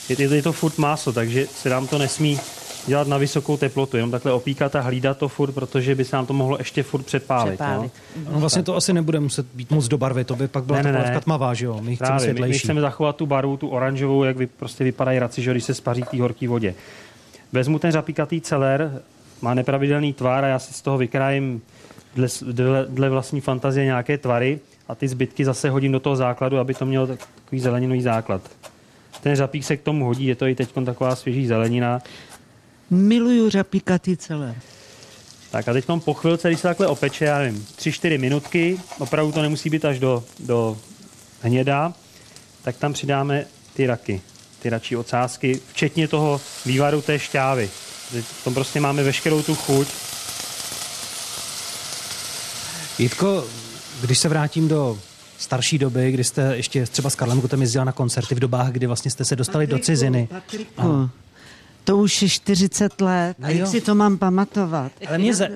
je, 0.09 0.35
je 0.35 0.43
to 0.43 0.53
furt 0.53 0.79
máslo, 0.79 1.13
takže 1.13 1.47
se 1.63 1.69
nám 1.69 1.87
to 1.87 1.99
nesmí 1.99 2.41
dělat 2.87 3.09
na 3.09 3.19
vysokou 3.19 3.57
teplotu, 3.57 3.97
jenom 3.97 4.11
takhle 4.11 4.33
opíkat 4.33 4.77
a 4.77 4.81
hlídat 4.81 5.19
to 5.19 5.29
furt, 5.29 5.53
protože 5.53 5.95
by 5.95 6.05
se 6.05 6.17
nám 6.17 6.27
to 6.27 6.33
mohlo 6.33 6.59
ještě 6.59 6.83
furt 6.83 7.03
přepálit. 7.03 7.55
Přepálit. 7.55 7.93
No. 8.17 8.33
No 8.33 8.41
vlastně 8.41 8.63
to 8.63 8.77
asi 8.77 8.93
nebude 8.93 9.21
muset 9.21 9.47
být 9.55 9.71
moc 9.71 9.89
do 9.89 9.99
barvy, 9.99 10.25
to 10.25 10.37
by 10.37 10.49
pak 10.49 10.65
byla 10.65 10.83
Ne, 10.83 10.93
ne, 10.93 11.03
ta 11.05 11.11
ne. 11.11 11.21
tmavá, 11.21 11.55
že 11.55 11.67
jo? 11.67 11.79
My 11.83 11.97
chceme 11.97 12.09
Právě, 12.09 12.27
my, 12.27 12.33
my 12.33 12.37
světlejší. 12.39 12.59
chceme 12.59 12.81
zachovat 12.81 13.17
tu 13.17 13.27
barvu, 13.27 13.57
tu 13.57 13.69
oranžovou, 13.69 14.25
jak 14.25 14.37
vy, 14.37 14.47
prostě 14.47 14.85
vypadají 14.85 15.19
raci, 15.19 15.43
že 15.43 15.51
když 15.51 15.65
se 15.65 15.75
spaří 15.75 16.03
v 16.03 16.09
té 16.09 16.21
horké 16.21 16.49
vodě. 16.49 16.75
Vezmu 17.53 17.79
ten 17.79 17.93
řapíkatý 17.93 18.41
celer, 18.41 19.03
má 19.43 19.55
nepravidelný 19.55 20.13
tvar 20.13 20.45
a 20.45 20.49
já 20.49 20.59
si 20.59 20.75
z 20.75 20.83
toho 20.83 20.99
vykrájím 20.99 21.63
dle, 22.15 22.29
dle, 22.53 22.87
dle 22.89 23.09
vlastní 23.09 23.41
fantazie 23.41 23.85
nějaké 23.87 24.19
tvary 24.19 24.59
a 24.89 24.95
ty 24.95 25.09
zbytky 25.09 25.45
zase 25.45 25.71
hodím 25.71 25.93
do 25.93 26.01
toho 26.01 26.17
základu, 26.17 26.59
aby 26.59 26.75
to 26.75 26.87
mělo 26.87 27.07
takový 27.07 27.61
zeleninový 27.61 28.03
základ. 28.03 28.43
Ten 29.23 29.37
řapík 29.37 29.65
se 29.65 29.77
k 29.77 29.83
tomu 29.83 30.05
hodí, 30.05 30.27
je 30.27 30.35
to 30.35 30.47
i 30.47 30.55
teď 30.55 30.69
taková 30.85 31.17
svěží 31.17 31.47
zelenina. 31.47 32.01
Miluju 32.91 33.51
řapíkatý 33.51 34.17
celé. 34.17 34.55
Tak 35.51 35.69
a 35.69 35.73
teď 35.73 35.85
po 36.05 36.15
chvilce, 36.15 36.49
když 36.49 36.61
se 36.61 36.69
takhle 36.69 36.87
opeče, 36.87 37.25
já 37.25 37.39
nevím, 37.39 37.67
3-4 37.79 38.21
minutky, 38.21 38.81
opravdu 38.99 39.33
to 39.33 39.43
nemusí 39.43 39.71
být 39.71 39.85
až 39.85 39.99
do, 39.99 40.25
do 40.39 40.79
hněda, 41.43 41.93
tak 42.63 42.77
tam 42.77 42.93
přidáme 42.93 43.47
ty 43.75 43.87
raky, 43.87 44.21
ty 44.63 44.71
račí 44.71 44.97
ocásky, 44.97 45.61
včetně 45.73 46.09
toho 46.09 46.41
vývaru 46.67 47.03
té 47.03 47.19
šťávy. 47.19 47.71
V 48.23 48.45
tom 48.45 48.55
prostě 48.55 48.81
máme 48.81 49.03
veškerou 49.03 49.43
tu 49.43 49.55
chuť. 49.55 49.89
Jitko, 52.99 53.45
když 54.01 54.19
se 54.19 54.29
vrátím 54.29 54.69
do 54.69 54.99
starší 55.39 55.79
doby, 55.79 56.13
kdy 56.13 56.25
jste 56.25 56.57
ještě 56.57 56.87
třeba 56.87 57.11
s 57.11 57.15
Karlem 57.15 57.41
Gutem 57.41 57.61
jezdila 57.61 57.85
na 57.85 57.93
koncerty 57.93 58.35
v 58.35 58.41
dobách, 58.41 58.73
kdy 58.73 58.87
vlastně 58.87 59.11
jste 59.11 59.25
se 59.25 59.37
dostali 59.37 59.67
do 59.67 59.79
ciziny. 59.79 60.29
Patriku, 60.31 61.11
to 61.91 61.97
už 61.97 62.23
je 62.23 62.29
40 62.29 63.01
let. 63.01 63.37
No 63.39 63.47
A 63.47 63.51
jak 63.51 63.67
si 63.67 63.81
to 63.81 63.95
mám 63.95 64.19
pamatovat? 64.19 64.93
Ale 65.07 65.19
mě, 65.19 65.35
za... 65.35 65.49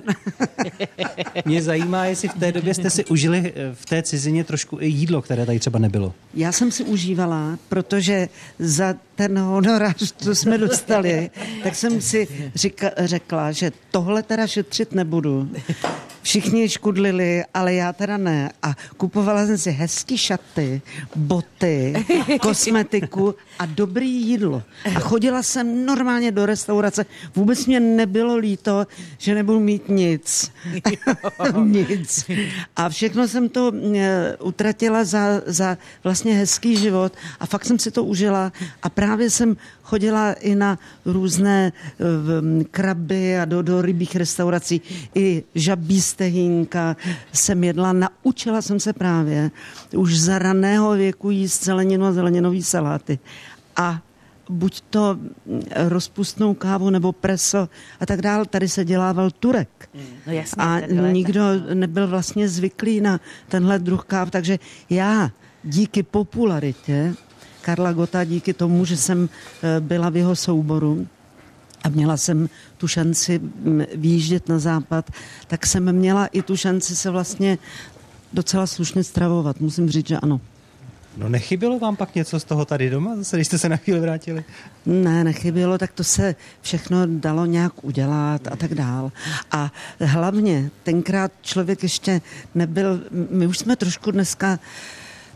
mě 1.45 1.63
zajímá, 1.63 2.05
jestli 2.05 2.29
v 2.29 2.35
té 2.35 2.53
době 2.53 2.75
jste 2.75 2.91
si 2.91 3.05
užili 3.05 3.53
eh, 3.57 3.75
v 3.75 3.87
té 3.87 4.03
cizině 4.03 4.45
trošku 4.45 4.79
i 4.81 4.87
jídlo, 4.87 5.23
které 5.23 5.47
tady 5.47 5.59
třeba 5.59 5.79
nebylo. 5.79 6.15
Já 6.35 6.53
jsem 6.53 6.71
si 6.71 6.85
užívala, 6.85 7.59
protože 7.69 8.29
za 8.59 8.95
ten 9.15 9.39
honorář, 9.39 10.13
co 10.17 10.35
jsme 10.35 10.59
dostali, 10.59 11.31
tak 11.63 11.75
jsem 11.75 12.01
si 12.01 12.29
říka, 12.55 12.91
řekla, 12.99 13.53
že 13.53 13.73
tohle 13.91 14.23
teda 14.23 14.47
šetřit 14.47 14.93
nebudu. 14.93 15.49
Všichni 16.25 16.69
škudlili, 16.69 17.45
ale 17.55 17.75
já 17.75 17.93
teda 17.93 18.17
ne. 18.17 18.53
A 18.63 18.75
kupovala 18.97 19.47
jsem 19.47 19.59
si 19.59 19.71
hezký 19.71 20.19
šaty, 20.19 20.83
boty, 21.17 21.95
kosmetiku 22.41 23.35
a 23.59 23.67
dobrý 23.67 24.11
jídlo. 24.11 24.63
A 24.97 25.01
chodila 25.01 25.43
jsem 25.43 25.87
normálně 25.87 26.33
do 26.33 26.47
restaurace. 26.47 27.07
Vůbec 27.35 27.67
mě 27.67 27.81
nebylo 27.81 28.37
líto, 28.37 28.87
že 29.19 29.35
nebudu 29.35 29.61
mít 29.61 29.89
nic. 29.89 30.53
nic. 31.65 32.31
A 32.77 32.89
všechno 32.89 33.29
jsem 33.29 33.49
to 33.49 33.73
eh, 33.95 34.37
utratila 34.41 35.05
za, 35.05 35.43
za 35.47 35.79
vlastně 36.05 36.35
hezký 36.35 36.77
život 36.77 37.13
a 37.41 37.47
fakt 37.47 37.65
jsem 37.65 37.79
si 37.79 37.91
to 37.91 38.05
užila 38.05 38.53
a 38.83 38.89
právě 38.89 39.31
jsem 39.31 39.57
chodila 39.83 40.33
i 40.33 40.55
na 40.55 40.79
různé 41.05 41.73
eh, 41.73 42.65
kraby 42.71 43.39
a 43.39 43.45
do, 43.45 43.63
do 43.63 43.83
rybích 43.83 44.17
restaurací. 44.17 44.81
I 45.15 45.43
žabí 45.55 46.01
stehínka 46.15 46.97
jsem 47.33 47.65
jedla, 47.65 47.93
naučila 47.93 48.63
jsem 48.63 48.81
se 48.81 48.93
právě 48.93 49.51
už 49.97 50.21
za 50.21 50.39
raného 50.39 50.93
věku 50.93 51.31
jíst 51.31 51.65
zeleninu 51.65 52.07
a 52.07 52.13
zeleninový 52.13 52.63
saláty. 52.63 53.19
A 53.77 53.99
buď 54.49 54.81
to 54.91 55.15
mm, 55.15 55.63
rozpustnou 55.91 56.55
kávu 56.55 56.91
nebo 56.91 57.13
preso 57.13 57.69
a 58.01 58.07
tak 58.07 58.23
dále, 58.23 58.47
tady 58.47 58.69
se 58.69 58.85
dělával 58.85 59.31
turek. 59.31 59.91
No 60.27 60.33
jasně, 60.33 60.63
A 60.63 60.81
nikdo 61.13 61.43
nebyl 61.75 62.07
vlastně 62.09 62.49
zvyklý 62.49 63.01
na 63.01 63.21
tenhle 63.49 63.79
druh 63.79 64.05
káv, 64.05 64.31
takže 64.31 64.59
já 64.91 65.31
díky 65.65 66.03
popularitě 66.03 67.15
Karla 67.61 67.93
Gota, 67.93 68.25
díky 68.25 68.55
tomu, 68.55 68.85
že 68.85 68.97
jsem 68.97 69.29
eh, 69.29 69.81
byla 69.81 70.11
v 70.11 70.17
jeho 70.17 70.37
souboru, 70.37 71.07
a 71.85 71.89
měla 71.89 72.17
jsem 72.17 72.49
tu 72.77 72.89
šanci 72.89 73.39
mm, 73.39 73.85
výjíždět 73.95 74.49
na 74.49 74.59
západ, 74.59 75.11
tak 75.47 75.67
jsem 75.67 75.93
měla 75.93 76.27
i 76.27 76.43
tu 76.43 76.57
šanci 76.57 76.97
se 76.97 77.11
vlastně 77.11 77.59
docela 78.33 78.67
slušně 78.67 79.05
stravovat. 79.05 79.61
Musím 79.61 79.91
říct, 79.91 80.09
že 80.09 80.19
ano. 80.19 80.41
No 81.17 81.29
nechybělo 81.29 81.79
vám 81.79 81.97
pak 81.97 82.15
něco 82.15 82.41
z 82.41 82.45
toho 82.45 82.65
tady 82.65 82.91
doma, 82.91 83.17
zase, 83.17 83.37
když 83.37 83.47
jste 83.47 83.59
se 83.59 83.69
na 83.69 83.77
chvíli 83.77 84.01
vrátili? 84.01 84.45
Ne, 84.87 85.25
nechybělo, 85.25 85.79
tak 85.79 85.93
to 85.93 86.05
se 86.05 86.35
všechno 86.61 87.07
dalo 87.07 87.47
nějak 87.47 87.85
udělat 87.85 88.49
a 88.49 88.57
tak 88.57 88.75
dál. 88.75 89.13
A 89.51 89.73
hlavně 90.01 90.71
tenkrát 90.83 91.33
člověk 91.43 91.83
ještě 91.83 92.21
nebyl, 92.55 93.01
my 93.31 93.47
už 93.47 93.59
jsme 93.59 93.77
trošku 93.77 94.11
dneska 94.11 94.59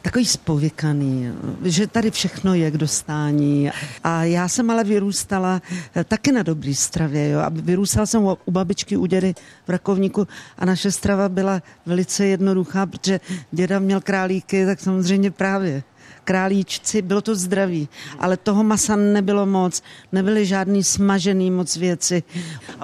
takový 0.09 0.25
spověkaný, 0.25 1.33
že 1.65 1.87
tady 1.87 2.11
všechno 2.11 2.55
je 2.55 2.71
k 2.71 2.77
dostání. 2.77 3.71
A 4.05 4.25
já 4.25 4.49
jsem 4.49 4.71
ale 4.71 4.85
vyrůstala 4.85 5.63
eh, 5.97 6.05
taky 6.05 6.33
na 6.33 6.43
dobrý 6.43 6.75
stravě. 6.75 7.29
Jo? 7.29 7.41
A 7.41 7.49
vyrůstala 7.49 8.07
jsem 8.07 8.25
u 8.25 8.39
u 8.45 8.51
babičky, 8.51 8.97
u 8.97 9.07
dědy 9.07 9.35
v 9.67 9.71
Rakovníku 9.71 10.29
a 10.59 10.65
naše 10.65 10.93
strava 10.93 11.29
byla 11.29 11.63
velice 11.87 12.27
jednoduchá, 12.27 12.87
protože 12.87 13.21
děda 13.53 13.79
měl 13.79 14.01
králíky, 14.01 14.67
tak 14.67 14.81
samozřejmě 14.81 15.31
právě 15.31 15.83
králíčci, 16.25 17.03
bylo 17.03 17.21
to 17.21 17.35
zdraví, 17.35 17.89
ale 18.19 18.37
toho 18.37 18.65
masa 18.65 18.97
nebylo 18.97 19.47
moc, 19.47 19.83
nebyly 20.13 20.47
žádný 20.47 20.85
smažený 20.85 21.51
moc 21.51 21.77
věci. 21.77 22.23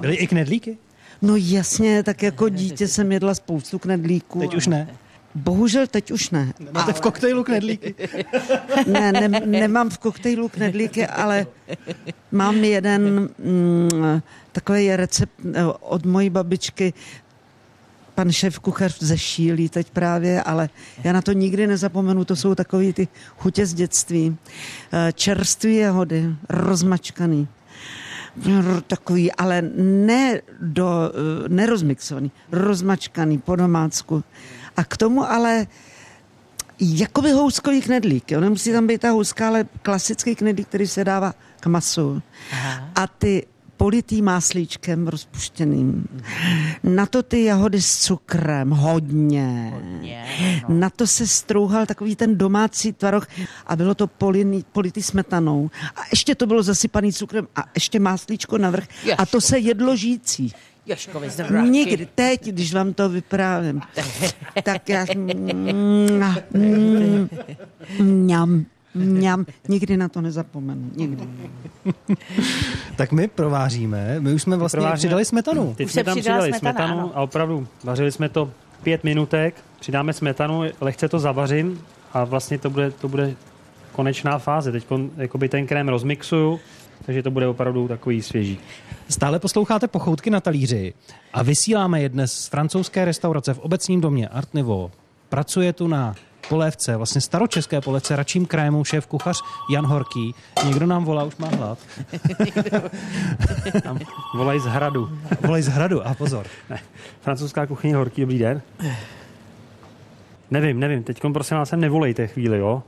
Byly 0.01 0.15
i 0.15 0.27
knedlíky? 0.27 0.79
No 1.23 1.37
jasně, 1.37 2.03
tak 2.03 2.23
jako 2.23 2.49
dítě 2.49 2.89
jsem 2.89 3.13
jedla 3.13 3.35
spoustu 3.35 3.79
knedlíků. 3.79 4.41
Teď 4.41 4.55
už 4.55 4.67
ne. 4.67 4.89
Bohužel 5.35 5.87
teď 5.87 6.11
už 6.11 6.31
ne. 6.31 6.53
Máte 6.73 6.93
v 6.93 7.01
koktejlu 7.01 7.45
knedlíky? 7.45 7.95
Ne, 8.87 9.13
ne, 9.13 9.29
nemám 9.47 9.91
v 9.91 9.99
koktejlu 9.99 10.49
knedlíky, 10.49 11.07
ale 11.07 11.47
mám 12.33 12.57
jeden 12.57 13.29
mm, 13.39 13.89
takový 14.53 14.97
recept 14.97 15.33
eh, 15.55 15.65
od 15.81 16.07
mojí 16.07 16.31
babičky, 16.31 16.93
pan 18.15 18.33
šéf 18.33 18.59
kuchař 18.59 18.99
ze 19.01 19.19
Šílí 19.19 19.69
teď 19.69 19.91
právě, 19.91 20.43
ale 20.43 20.69
já 21.05 21.13
na 21.13 21.23
to 21.23 21.33
nikdy 21.33 21.67
nezapomenu, 21.67 22.25
to 22.25 22.37
jsou 22.37 22.55
takový 22.55 22.93
ty 22.93 23.09
chutě 23.37 23.67
z 23.67 23.75
dětství. 23.75 24.37
Eh, 24.93 25.13
Čerství 25.13 25.77
jahody, 25.77 26.27
rozmačkaný. 26.49 27.49
Takový, 28.87 29.33
ale 29.33 29.63
ne 29.79 30.41
do, 30.61 30.89
eh, 31.11 31.49
nerozmixovaný, 31.49 32.31
rozmačkaný 32.53 33.39
po 33.39 33.57
domácku. 33.57 34.25
A 34.77 34.85
k 34.85 34.97
tomu 34.97 35.31
ale 35.31 35.67
jakoby 36.81 37.31
houskový 37.31 37.83
knedlík. 37.83 38.31
Jo? 38.31 38.41
Nemusí 38.41 38.73
tam 38.73 38.87
být 38.87 39.01
ta 39.01 39.11
houska, 39.11 39.49
ale 39.49 39.65
klasický 39.83 40.35
knedlík, 40.35 40.69
který 40.69 40.87
se 40.87 41.05
dává 41.05 41.35
k 41.61 41.67
masu. 41.67 42.23
Aha. 42.53 42.89
A 42.95 43.07
ty 43.07 43.47
politý 43.77 44.23
máslíčkem 44.23 45.09
rozpuštěným. 45.09 46.09
Na 46.83 47.07
to 47.07 47.23
ty 47.23 47.45
jahody 47.45 47.83
s 47.83 47.99
cukrem, 47.99 48.71
hodně. 48.71 49.71
Hodně, 49.75 50.63
Na 50.69 50.91
to 50.91 51.07
se 51.07 51.27
strouhal 51.27 51.87
takový 51.87 52.17
ten 52.17 52.39
domácí 52.39 52.93
tvaroh 52.93 53.27
a 53.67 53.77
bylo 53.77 53.95
to 53.95 54.07
poliný, 54.07 54.65
politý 54.73 55.03
smetanou. 55.03 55.71
A 55.97 56.01
ještě 56.11 56.35
to 56.35 56.47
bylo 56.47 56.63
zasypaný 56.63 57.13
cukrem 57.13 57.49
a 57.57 57.65
ještě 57.75 58.01
máslíčko 58.01 58.59
navrch. 58.59 58.87
A 59.19 59.27
to 59.27 59.41
se 59.41 59.59
jedlo 59.59 59.97
žijící. 59.97 60.53
Joškovi 60.87 61.31
zdravky. 61.31 61.71
Někdy, 61.71 62.09
teď, 62.15 62.45
když 62.47 62.75
vám 62.75 62.95
to 62.95 63.09
vyprávím, 63.09 63.81
tak 64.63 64.89
já... 64.89 65.07
Mňam, 68.01 68.65
mňam, 68.95 69.47
nikdy 69.69 69.97
na 69.97 70.09
to 70.09 70.21
nezapomenu, 70.21 70.91
nikdy. 70.97 71.29
Tak 72.97 73.13
my 73.13 73.29
prováříme, 73.29 74.17
my 74.21 74.33
už 74.33 74.43
jsme 74.43 74.57
vlastně 74.57 74.77
Prováříme. 74.77 74.99
přidali 74.99 75.25
smetanu. 75.25 75.75
Teď 75.77 75.87
Už 75.87 75.93
jsme 75.93 76.05
tam 76.05 76.19
přidali 76.19 76.53
smetana, 76.53 76.73
smetanu 76.73 76.99
ano. 77.01 77.13
a 77.15 77.21
opravdu 77.21 77.67
vařili 77.85 78.13
jsme 78.13 78.29
to 78.29 78.51
pět 78.83 79.05
minutek, 79.05 79.55
přidáme 79.81 80.13
smetanu, 80.13 80.63
lehce 80.81 81.09
to 81.09 81.19
zavařím 81.19 81.81
a 82.13 82.25
vlastně 82.25 82.59
to 82.59 82.71
bude, 82.71 82.91
to 82.91 83.09
bude 83.09 83.37
konečná 83.95 84.39
fáze. 84.39 84.73
Teď 84.73 84.87
jakoby 85.17 85.49
ten 85.49 85.67
krém 85.67 85.89
rozmixuju, 85.89 86.61
takže 87.07 87.23
to 87.23 87.31
bude 87.31 87.49
opravdu 87.49 87.89
takový 87.89 88.23
svěží. 88.23 88.59
Stále 89.09 89.39
posloucháte 89.39 89.89
pochoutky 89.89 90.31
na 90.31 90.41
talíři 90.41 90.95
a 91.33 91.43
vysíláme 91.43 92.03
je 92.03 92.09
dnes 92.09 92.33
z 92.33 92.49
francouzské 92.49 93.05
restaurace 93.05 93.55
v 93.55 93.59
obecním 93.59 94.01
domě 94.01 94.29
Art 94.29 94.55
Nouveau. 94.55 94.91
Pracuje 95.29 95.73
tu 95.73 95.89
na 95.89 96.15
polévce, 96.49 96.97
vlastně 96.97 97.21
staročeské 97.21 97.81
polévce, 97.81 98.17
račím 98.17 98.47
krému, 98.47 98.85
šéf 98.85 99.07
kuchař 99.07 99.43
Jan 99.71 99.87
Horký. 99.87 100.35
Někdo 100.67 100.87
nám 100.87 101.05
volá, 101.05 101.25
už 101.25 101.37
má 101.37 101.49
hlad. 101.49 101.79
Tam 103.83 103.99
volají 104.35 104.61
z 104.61 104.65
hradu. 104.65 105.19
Volej 105.41 105.63
z 105.63 105.69
hradu 105.69 106.07
a 106.07 106.15
pozor. 106.15 106.47
Ne. 106.71 106.81
Francouzská 107.21 107.67
kuchyně 107.67 107.97
horký, 107.97 108.21
dobrý 108.21 108.39
den. 108.39 108.63
Nevím, 110.51 110.81
nevím, 110.81 111.03
teď 111.03 111.21
prosím 111.33 111.57
vás 111.57 111.69
sem 111.69 111.81
nevolejte 111.81 112.27
chvíli, 112.27 112.59
jo? 112.59 112.83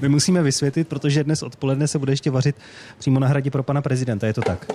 My 0.00 0.08
musíme 0.08 0.42
vysvětlit, 0.42 0.88
protože 0.88 1.24
dnes 1.24 1.42
odpoledne 1.42 1.88
se 1.88 1.98
bude 1.98 2.12
ještě 2.12 2.30
vařit 2.30 2.56
přímo 2.98 3.20
na 3.20 3.26
hradě 3.28 3.50
pro 3.50 3.62
pana 3.62 3.82
prezidenta, 3.82 4.26
je 4.26 4.32
to 4.32 4.40
tak? 4.40 4.66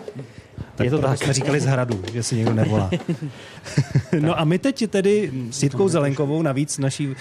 Tak 0.75 0.85
Je 0.85 0.91
to 0.91 0.97
tak. 0.99 1.17
jsme 1.17 1.33
říkali 1.33 1.59
z 1.59 1.65
hradu, 1.65 2.01
že 2.13 2.23
si 2.23 2.35
někdo 2.35 2.53
nevolá. 2.53 2.89
no 4.19 4.39
a 4.39 4.43
my 4.43 4.59
teď 4.59 4.89
tedy 4.89 5.31
s 5.51 5.63
Jitkou 5.63 5.87
Zelenkovou, 5.89 6.41
navíc 6.41 6.77
naší, 6.77 7.15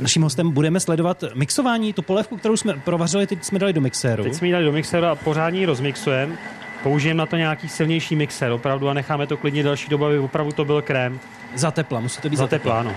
naším 0.00 0.22
hostem, 0.22 0.50
budeme 0.50 0.80
sledovat 0.80 1.24
mixování, 1.34 1.92
tu 1.92 2.02
polévku, 2.02 2.36
kterou 2.36 2.56
jsme 2.56 2.72
provařili, 2.74 3.26
teď 3.26 3.44
jsme 3.44 3.58
dali 3.58 3.72
do 3.72 3.80
mixéru. 3.80 4.22
Teď 4.24 4.34
jsme 4.34 4.46
ji 4.46 4.52
dali 4.52 4.64
do 4.64 4.72
mixéru 4.72 5.06
a 5.06 5.14
pořádně 5.14 5.60
ji 5.60 5.66
rozmixujeme. 5.66 6.38
Použijeme 6.82 7.18
na 7.18 7.26
to 7.26 7.36
nějaký 7.36 7.68
silnější 7.68 8.16
mixer 8.16 8.52
opravdu 8.52 8.88
a 8.88 8.94
necháme 8.94 9.26
to 9.26 9.36
klidně 9.36 9.62
další 9.62 9.88
dobu, 9.90 10.04
aby 10.06 10.18
opravdu 10.18 10.52
to 10.52 10.64
byl 10.64 10.82
krém. 10.82 11.20
Za 11.54 11.70
tepla, 11.70 12.00
musí 12.00 12.20
to 12.20 12.28
být 12.28 12.36
Za 12.36 12.42
za 12.44 12.48
tepla. 12.48 12.82
tepla, 12.82 12.92
ano. 12.92 12.94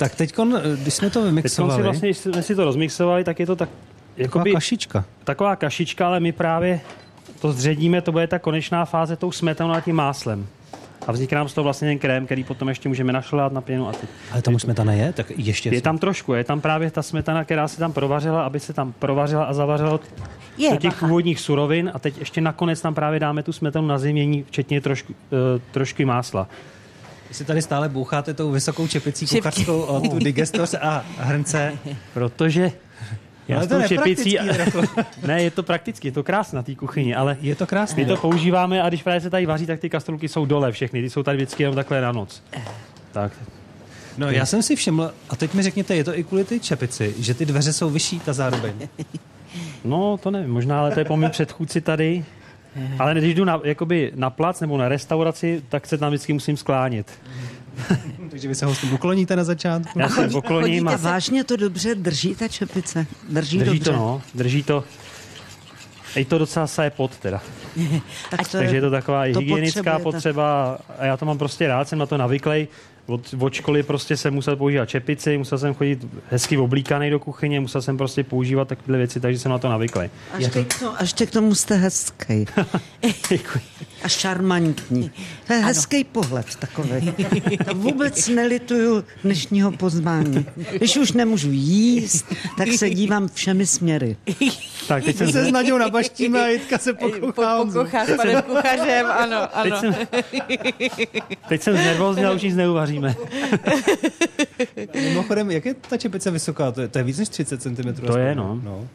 Tak 0.00 0.14
teď, 0.14 0.34
když 0.82 0.94
jsme 0.94 1.10
to 1.10 1.20
Teď 1.20 1.28
si 1.28 1.34
vymixovali, 1.34 1.82
vlastně, 1.82 2.08
když 2.08 2.18
jsme 2.18 2.42
si 2.42 2.54
to 2.54 2.64
rozmixovali, 2.64 3.24
tak 3.24 3.40
je 3.40 3.46
to 3.46 3.56
tak, 3.56 3.68
taková 3.68 4.16
jakoby, 4.16 4.52
kašička. 4.52 5.04
taková 5.24 5.56
kašička, 5.56 6.06
ale 6.06 6.20
my 6.20 6.32
právě 6.32 6.80
to 7.40 7.52
zředíme, 7.52 8.00
to 8.00 8.12
bude 8.12 8.26
ta 8.26 8.38
konečná 8.38 8.84
fáze 8.84 9.16
tou 9.16 9.32
smetanou 9.32 9.72
a 9.74 9.80
tím 9.80 9.96
máslem. 9.96 10.46
A 11.06 11.12
vznikne 11.12 11.36
nám 11.36 11.48
z 11.48 11.54
toho 11.54 11.62
vlastně 11.64 11.88
ten 11.88 11.98
krém, 11.98 12.26
který 12.26 12.44
potom 12.44 12.68
ještě 12.68 12.88
můžeme 12.88 13.12
našlát 13.12 13.52
na 13.52 13.60
pěnu. 13.60 13.88
A 13.88 13.92
ty. 13.92 14.06
Ale 14.32 14.42
tam 14.42 14.54
už 14.54 14.62
smetana 14.62 14.92
je, 14.92 15.12
tak 15.12 15.32
ještě... 15.36 15.70
Je 15.70 15.82
tam 15.82 15.98
trošku, 15.98 16.34
je 16.34 16.44
tam 16.44 16.60
právě 16.60 16.90
ta 16.90 17.02
smetana, 17.02 17.44
která 17.44 17.68
se 17.68 17.78
tam 17.78 17.92
provařila, 17.92 18.42
aby 18.42 18.60
se 18.60 18.72
tam 18.72 18.92
provařila 18.92 19.44
a 19.44 19.52
zavařila 19.52 20.00
Je, 20.58 20.70
do 20.70 20.76
těch 20.76 20.90
bacha. 20.90 21.06
původních 21.06 21.40
surovin 21.40 21.90
a 21.94 21.98
teď 21.98 22.18
ještě 22.18 22.40
nakonec 22.40 22.80
tam 22.80 22.94
právě 22.94 23.20
dáme 23.20 23.42
tu 23.42 23.52
smetanu 23.52 23.86
na 23.86 23.98
zimění, 23.98 24.44
včetně 24.48 24.80
trošku, 24.80 25.12
uh, 25.12 25.38
trošku 25.70 26.06
másla. 26.06 26.48
Vy 27.30 27.34
si 27.34 27.44
tady 27.44 27.62
stále 27.62 27.88
boucháte 27.88 28.34
tou 28.34 28.50
vysokou 28.50 28.86
čepicí 28.86 29.26
Čep- 29.26 29.36
kuchařskou 29.36 29.80
o 29.80 30.00
tu 30.00 30.18
digestos 30.18 30.74
a 30.80 31.04
hrnce. 31.18 31.72
Protože 32.14 32.72
já 33.48 33.56
Ale 33.56 33.64
s 33.64 33.68
to 33.68 33.74
tou 33.74 33.80
je 33.80 33.88
čepicí... 33.88 34.38
ne, 35.26 35.42
je 35.42 35.50
to 35.50 35.62
prakticky, 35.62 36.08
je 36.08 36.12
to 36.12 36.22
krásné 36.22 36.56
na 36.56 36.62
té 36.62 36.74
kuchyni, 36.74 37.14
ale 37.14 37.36
Je 37.40 37.54
to 37.54 37.66
krásné. 37.66 37.96
my 38.02 38.06
to 38.08 38.16
používáme 38.16 38.82
a 38.82 38.88
když 38.88 39.02
právě 39.02 39.20
se 39.20 39.30
tady 39.30 39.46
vaří, 39.46 39.66
tak 39.66 39.80
ty 39.80 39.90
kastrolky 39.90 40.28
jsou 40.28 40.46
dole 40.46 40.72
všechny, 40.72 41.02
ty 41.02 41.10
jsou 41.10 41.22
tady 41.22 41.36
vždycky 41.36 41.62
jenom 41.62 41.74
takhle 41.76 42.00
na 42.00 42.12
noc. 42.12 42.42
Tak, 43.12 43.32
No 44.18 44.30
já 44.30 44.46
jsem 44.46 44.62
si 44.62 44.76
všiml, 44.76 45.12
a 45.28 45.36
teď 45.36 45.54
mi 45.54 45.62
řekněte, 45.62 45.96
je 45.96 46.04
to 46.04 46.18
i 46.18 46.24
kvůli 46.24 46.44
ty 46.44 46.60
čepici, 46.60 47.14
že 47.18 47.34
ty 47.34 47.46
dveře 47.46 47.72
jsou 47.72 47.90
vyšší, 47.90 48.20
ta 48.20 48.32
zároveň. 48.32 48.72
no 49.84 50.16
to 50.16 50.30
nevím, 50.30 50.50
možná, 50.50 50.80
ale 50.80 50.90
to 50.90 50.98
je 50.98 51.04
po 51.04 51.16
mým 51.16 51.30
předchůdci 51.30 51.80
tady. 51.80 52.24
Ale 52.98 53.14
když 53.14 53.34
jdu 53.34 53.44
na, 53.44 53.60
jakoby 53.64 54.12
na 54.14 54.30
plac 54.30 54.60
nebo 54.60 54.78
na 54.78 54.88
restauraci, 54.88 55.62
tak 55.68 55.86
se 55.86 55.98
tam 55.98 56.08
vždycky 56.08 56.32
musím 56.32 56.56
sklánět. 56.56 57.10
Takže 58.30 58.48
vy 58.48 58.54
se 58.54 58.66
hostům 58.66 58.92
ukloníte 58.92 59.36
na 59.36 59.44
začátku. 59.44 59.98
Já 59.98 60.08
se 60.08 60.28
pokloním 60.28 60.88
A 60.88 60.96
vážně 60.96 61.44
to 61.44 61.56
dobře 61.56 61.94
drží 61.94 62.34
ta 62.34 62.48
čepice? 62.48 63.06
Drží, 63.28 63.58
drží 63.58 63.78
dobře. 63.78 63.90
to, 63.90 63.96
no, 63.96 64.22
drží 64.34 64.62
to. 64.62 64.84
I 66.16 66.24
to 66.24 66.38
docela 66.38 66.66
saje 66.66 66.90
pot 66.90 67.16
teda. 67.16 67.42
Tak 68.30 68.48
to 68.48 68.58
Takže 68.58 68.76
je 68.76 68.80
to 68.80 68.90
taková 68.90 69.26
i 69.26 69.32
to 69.32 69.38
hygienická 69.40 69.98
potřeba 69.98 70.78
a 70.98 71.04
já 71.04 71.16
to 71.16 71.26
mám 71.26 71.38
prostě 71.38 71.68
rád, 71.68 71.88
jsem 71.88 71.98
na 71.98 72.06
to 72.06 72.16
navyklej. 72.16 72.68
Od, 73.06 73.34
od 73.38 73.54
školy 73.54 73.82
prostě 73.82 74.16
jsem 74.16 74.34
musel 74.34 74.56
používat 74.56 74.86
čepici, 74.88 75.38
musel 75.38 75.58
jsem 75.58 75.74
chodit 75.74 76.06
hezky 76.30 76.58
oblíkaný 76.58 77.10
do 77.10 77.18
kuchyně, 77.18 77.60
musel 77.60 77.82
jsem 77.82 77.96
prostě 77.96 78.24
používat 78.24 78.68
takové 78.68 78.98
věci, 78.98 79.20
takže 79.20 79.38
jsem 79.38 79.52
na 79.52 79.58
to 79.58 79.68
navyklej. 79.68 80.10
Až, 80.32 80.46
teď 80.52 80.78
to, 80.80 81.00
až 81.00 81.12
teď 81.12 81.28
k 81.28 81.32
tomu 81.32 81.54
jste 81.54 81.74
hezký 81.74 82.46
Děkuji. 83.28 83.62
a 84.02 84.08
šarmantní. 84.08 85.10
To 85.46 85.52
je 85.52 85.58
hezký 85.58 86.04
pohled 86.04 86.56
takový. 86.56 87.14
Vůbec 87.74 88.28
nelituju 88.28 89.04
dnešního 89.24 89.72
pozvání. 89.72 90.46
Když 90.72 90.96
už 90.96 91.12
nemůžu 91.12 91.48
jíst, 91.52 92.26
tak 92.56 92.68
se 92.68 92.90
dívám 92.90 93.28
všemi 93.28 93.66
směry. 93.66 94.16
Tak 94.88 95.04
teď 95.04 95.16
jsem, 95.16 95.32
se 95.32 95.44
s 95.44 95.52
Naďou 95.52 95.78
nabaštíme 95.78 96.44
a 96.44 96.46
Jitka 96.46 96.78
se 96.78 96.92
pokouchá 96.92 97.54
Honzu. 97.56 97.78
Pokouchá 97.78 98.06
s 98.06 98.16
panem 98.16 98.42
kuchařem, 98.42 99.06
ano, 99.06 99.48
teď 99.62 99.72
ano. 99.72 99.80
jsem, 99.80 99.94
teď 101.48 101.62
jsem 101.62 101.74
znervózní, 101.74 102.24
ale 102.24 102.34
už 102.34 102.42
nic 102.42 102.56
neuvaříme. 102.92 103.14
Mimochodem, 104.94 105.50
jak 105.50 105.64
je 105.66 105.74
ta 105.74 105.96
čepice 105.96 106.30
vysoká? 106.30 106.72
To 106.72 106.80
je, 106.80 106.88
to 106.88 106.98
je 106.98 107.04
víc 107.04 107.18
než 107.18 107.28
30 107.28 107.62
cm. 107.62 108.06
To 108.06 108.18
je, 108.18 108.34
no. 108.34 108.60
no. 108.64 108.88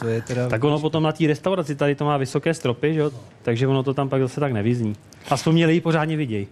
To 0.00 0.06
je 0.06 0.22
teda... 0.22 0.48
Tak 0.48 0.64
ono 0.64 0.80
potom 0.80 1.02
na 1.02 1.12
té 1.12 1.26
restauraci 1.26 1.74
tady 1.74 1.94
to 1.94 2.04
má 2.04 2.16
vysoké 2.16 2.54
stropy, 2.54 2.94
že? 2.94 3.00
jo? 3.00 3.10
takže 3.42 3.66
ono 3.66 3.82
to 3.82 3.94
tam 3.94 4.08
pak 4.08 4.22
zase 4.22 4.40
tak 4.40 4.52
nevyzní. 4.52 4.96
Aspoň 5.30 5.54
mě 5.54 5.66
lidi 5.66 5.80
pořádně 5.80 6.16
vidějí. 6.16 6.46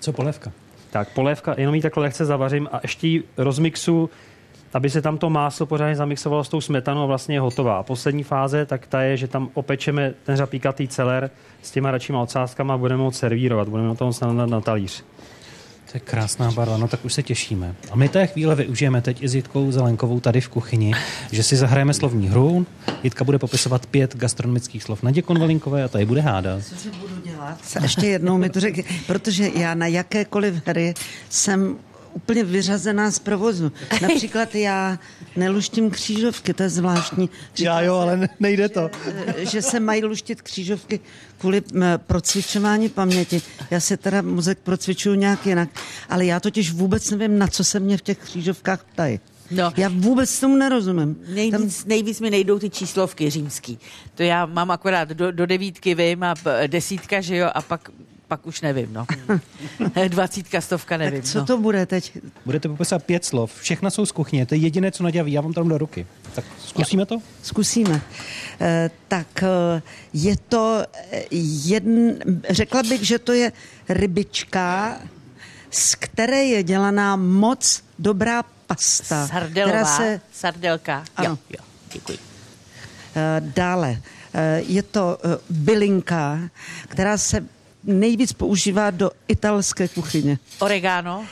Co 0.00 0.12
polévka? 0.12 0.52
Tak 0.90 1.12
polévka, 1.12 1.54
jenom 1.58 1.74
ji 1.74 1.82
takhle 1.82 2.02
lehce 2.02 2.24
zavařím 2.24 2.68
a 2.72 2.80
ještě 2.82 3.06
ji 3.08 3.22
rozmixu, 3.36 4.10
aby 4.74 4.90
se 4.90 5.02
tam 5.02 5.18
to 5.18 5.30
máslo 5.30 5.66
pořádně 5.66 5.96
zamixovalo 5.96 6.44
s 6.44 6.48
tou 6.48 6.60
smetanou 6.60 7.02
a 7.02 7.06
vlastně 7.06 7.36
je 7.36 7.40
hotová. 7.40 7.78
A 7.78 7.82
poslední 7.82 8.22
fáze, 8.22 8.66
tak 8.66 8.86
ta 8.86 9.02
je, 9.02 9.16
že 9.16 9.28
tam 9.28 9.48
opečeme 9.54 10.14
ten 10.24 10.36
řapíkatý 10.36 10.88
celer 10.88 11.30
s 11.62 11.70
těma 11.70 11.90
radšíma 11.90 12.22
ocázkama 12.22 12.74
a 12.74 12.76
budeme 12.76 13.02
ho 13.02 13.12
servírovat, 13.12 13.68
budeme 13.68 13.88
na 13.88 13.94
to 13.94 14.04
moc 14.06 14.20
na, 14.20 14.46
na 14.46 14.60
talíř. 14.60 15.04
To 15.94 15.98
je 15.98 16.00
krásná 16.00 16.50
barva, 16.50 16.76
no 16.76 16.88
tak 16.88 17.04
už 17.04 17.14
se 17.14 17.22
těšíme. 17.22 17.74
A 17.90 17.96
my 17.96 18.08
té 18.08 18.26
chvíle 18.26 18.54
využijeme 18.54 19.00
teď 19.00 19.22
i 19.22 19.28
s 19.28 19.34
Jitkou 19.34 19.72
Zelenkovou 19.72 20.20
tady 20.20 20.40
v 20.40 20.48
kuchyni, 20.48 20.94
že 21.32 21.42
si 21.42 21.56
zahrajeme 21.56 21.94
slovní 21.94 22.28
hru. 22.28 22.66
Jitka 23.02 23.24
bude 23.24 23.38
popisovat 23.38 23.86
pět 23.86 24.16
gastronomických 24.16 24.82
slov 24.82 25.02
Nadě 25.02 25.22
Konvalinkové 25.22 25.84
a 25.84 25.88
tady 25.88 26.06
bude 26.06 26.20
hádat. 26.20 26.62
Co 26.64 26.88
budu 27.00 27.20
dělat? 27.24 27.58
Ještě 27.82 28.06
jednou 28.06 28.38
mi 28.38 28.50
to 28.50 28.60
řekni, 28.60 28.84
protože 29.06 29.50
já 29.54 29.74
na 29.74 29.86
jakékoliv 29.86 30.54
hry 30.66 30.94
jsem 31.30 31.76
úplně 32.14 32.44
vyřazená 32.44 33.10
z 33.10 33.18
provozu. 33.18 33.72
Například 34.02 34.54
já 34.54 34.98
neluštím 35.36 35.90
křížovky, 35.90 36.54
to 36.54 36.62
je 36.62 36.68
zvláštní. 36.68 37.30
Já 37.58 37.80
jo, 37.80 37.94
ale 37.94 38.16
ne- 38.16 38.28
nejde 38.40 38.68
to. 38.68 38.90
že 39.38 39.62
se 39.62 39.80
mají 39.80 40.04
luštit 40.04 40.42
křížovky 40.42 41.00
kvůli 41.38 41.62
procvičování 41.96 42.88
paměti. 42.88 43.42
Já 43.70 43.80
si 43.80 43.96
teda 43.96 44.22
mozek 44.22 44.58
procvičuju 44.58 45.14
nějak 45.14 45.46
jinak, 45.46 45.68
ale 46.08 46.26
já 46.26 46.40
totiž 46.40 46.72
vůbec 46.72 47.10
nevím, 47.10 47.38
na 47.38 47.46
co 47.46 47.64
se 47.64 47.80
mě 47.80 47.96
v 47.96 48.02
těch 48.02 48.18
křížovkách 48.18 48.84
ptají. 48.84 49.20
No. 49.50 49.72
Já 49.76 49.88
vůbec 49.88 50.40
tomu 50.40 50.56
nerozumím. 50.56 51.14
Tam, 51.14 51.34
Nejvíc, 51.34 51.84
nejvíc 51.84 52.20
mi 52.20 52.30
nejdou 52.30 52.58
ty 52.58 52.70
číslovky 52.70 53.30
římský. 53.30 53.78
To 54.14 54.22
já 54.22 54.46
mám 54.46 54.70
akorát 54.70 55.08
do, 55.08 55.32
do 55.32 55.46
devítky, 55.46 55.94
vím, 55.94 56.22
a 56.22 56.34
desítka, 56.66 57.20
že 57.20 57.36
jo, 57.36 57.50
a 57.54 57.62
pak 57.62 57.90
pak 58.28 58.46
už 58.46 58.60
nevím, 58.60 58.92
no. 58.92 59.06
Dvacítka, 60.08 60.60
stovka, 60.60 60.96
nevím. 60.96 61.22
Tak 61.22 61.30
co 61.30 61.38
no. 61.38 61.46
to 61.46 61.58
bude 61.58 61.86
teď? 61.86 62.18
Budete 62.46 62.68
popisovat 62.68 63.04
pět 63.04 63.24
slov. 63.24 63.60
Všechna 63.60 63.90
jsou 63.90 64.06
z 64.06 64.12
kuchyně. 64.12 64.46
To 64.46 64.54
je 64.54 64.60
jediné, 64.60 64.90
co 64.92 65.04
ví. 65.24 65.32
Já 65.32 65.40
vám 65.40 65.52
dám 65.52 65.68
do 65.68 65.78
ruky. 65.78 66.06
Tak 66.34 66.44
zkusíme 66.58 67.06
to? 67.06 67.18
Zkusíme. 67.42 68.00
Eh, 68.60 68.90
Tak 69.08 69.42
eh, 69.42 69.82
je 70.12 70.36
to 70.36 70.82
eh, 71.12 71.22
jedn, 71.64 72.10
řekla 72.50 72.82
bych, 72.82 73.02
že 73.06 73.18
to 73.18 73.32
je 73.32 73.52
rybička, 73.88 74.98
z 75.70 75.94
které 75.94 76.44
je 76.44 76.62
dělaná 76.62 77.16
moc 77.16 77.82
dobrá 77.98 78.42
pasta. 78.66 79.26
Sardelová, 79.28 79.70
Která 79.72 79.96
se, 79.96 80.20
sardelka. 80.32 81.04
Ano. 81.16 81.28
Jo, 81.30 81.38
jo, 81.58 81.64
děkuji. 81.92 82.18
eh, 83.16 83.40
dále, 83.40 84.00
je 84.66 84.82
to 84.82 85.18
bylinka, 85.50 86.40
která 86.88 87.18
se 87.18 87.44
nejvíc 87.86 88.32
používá 88.32 88.90
do 88.90 89.10
italské 89.28 89.88
kuchyně. 89.88 90.38
Oregano, 90.58 91.24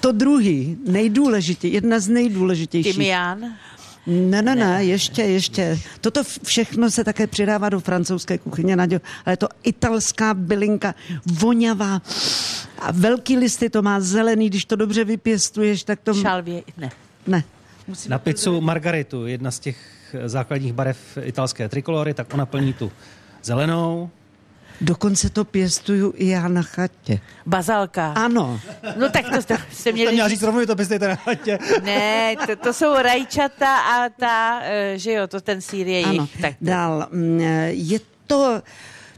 To 0.00 0.12
druhý, 0.12 0.78
nejdůležitější, 0.86 1.74
jedna 1.74 2.00
z 2.00 2.08
nejdůležitějších. 2.08 2.92
tymián, 2.94 3.40
Ne, 4.06 4.42
ne, 4.42 4.54
ne, 4.54 4.84
ještě, 4.84 5.22
ještě. 5.22 5.78
Toto 6.00 6.22
všechno 6.44 6.90
se 6.90 7.04
také 7.04 7.26
přidává 7.26 7.68
do 7.68 7.80
francouzské 7.80 8.38
kuchyně, 8.38 8.76
Naďo, 8.76 8.98
ale 9.26 9.32
je 9.32 9.36
to 9.36 9.48
italská 9.62 10.34
bylinka, 10.34 10.94
vonavá. 11.26 12.02
A 12.78 12.92
velký 12.92 13.36
listy 13.36 13.70
to 13.70 13.82
má 13.82 14.00
zelený, 14.00 14.48
když 14.48 14.64
to 14.64 14.76
dobře 14.76 15.04
vypěstuješ, 15.04 15.84
tak 15.84 16.00
to... 16.00 16.14
šalvě, 16.14 16.62
ne. 16.76 16.90
Ne. 17.26 17.44
Na 18.08 18.18
pizzu 18.18 18.60
Margaritu, 18.60 19.26
jedna 19.26 19.50
z 19.50 19.58
těch 19.58 19.78
základních 20.26 20.72
barev 20.72 20.98
italské 21.22 21.68
trikolory, 21.68 22.14
tak 22.14 22.34
ona 22.34 22.46
plní 22.46 22.72
tu 22.72 22.92
zelenou. 23.42 24.10
Dokonce 24.82 25.30
to 25.30 25.44
pěstuju 25.44 26.12
i 26.16 26.28
já 26.28 26.48
na 26.48 26.62
chatě. 26.62 27.20
Bazalka. 27.46 28.12
Ano, 28.12 28.60
No 28.96 29.10
tak 29.10 29.24
to 29.34 29.42
jste, 29.42 29.56
jste 29.56 29.74
Jste 29.76 29.92
měli 29.92 30.12
měla 30.12 30.28
říct. 30.28 30.42
rovnou, 30.42 30.66
to 30.66 30.76
pěstujete 30.76 31.08
na 31.08 31.14
chatě. 31.14 31.58
Ne, 31.82 32.36
to, 32.46 32.56
to 32.56 32.72
jsou 32.72 32.94
rajčata 33.02 33.76
a 33.78 34.08
ta, 34.08 34.60
eh, 34.62 34.92
že 34.98 35.12
jo, 35.12 35.26
to 35.26 35.40
ten 35.40 35.60
sír 35.60 35.86
je 35.88 36.04
ano. 36.04 36.12
jich. 36.22 36.40
Tak, 36.42 36.54
Dál. 36.60 37.06
mm, 37.12 37.40
Je 37.68 38.00
to... 38.26 38.62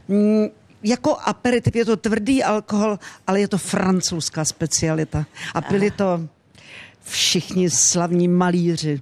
mm, 0.07 0.47
Jako 0.83 1.17
aperitiv 1.17 1.75
je 1.75 1.85
to 1.85 1.97
tvrdý 1.97 2.43
alkohol, 2.43 2.99
ale 3.27 3.39
je 3.41 3.47
to 3.47 3.57
francouzská 3.57 4.45
specialita. 4.45 5.25
A 5.53 5.61
pili 5.61 5.91
to 5.91 6.21
všichni 7.03 7.69
slavní 7.69 8.27
malíři 8.27 9.01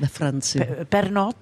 ve 0.00 0.06
Francii. 0.08 0.62
Pe- 0.62 0.84
Pernot. 0.84 1.36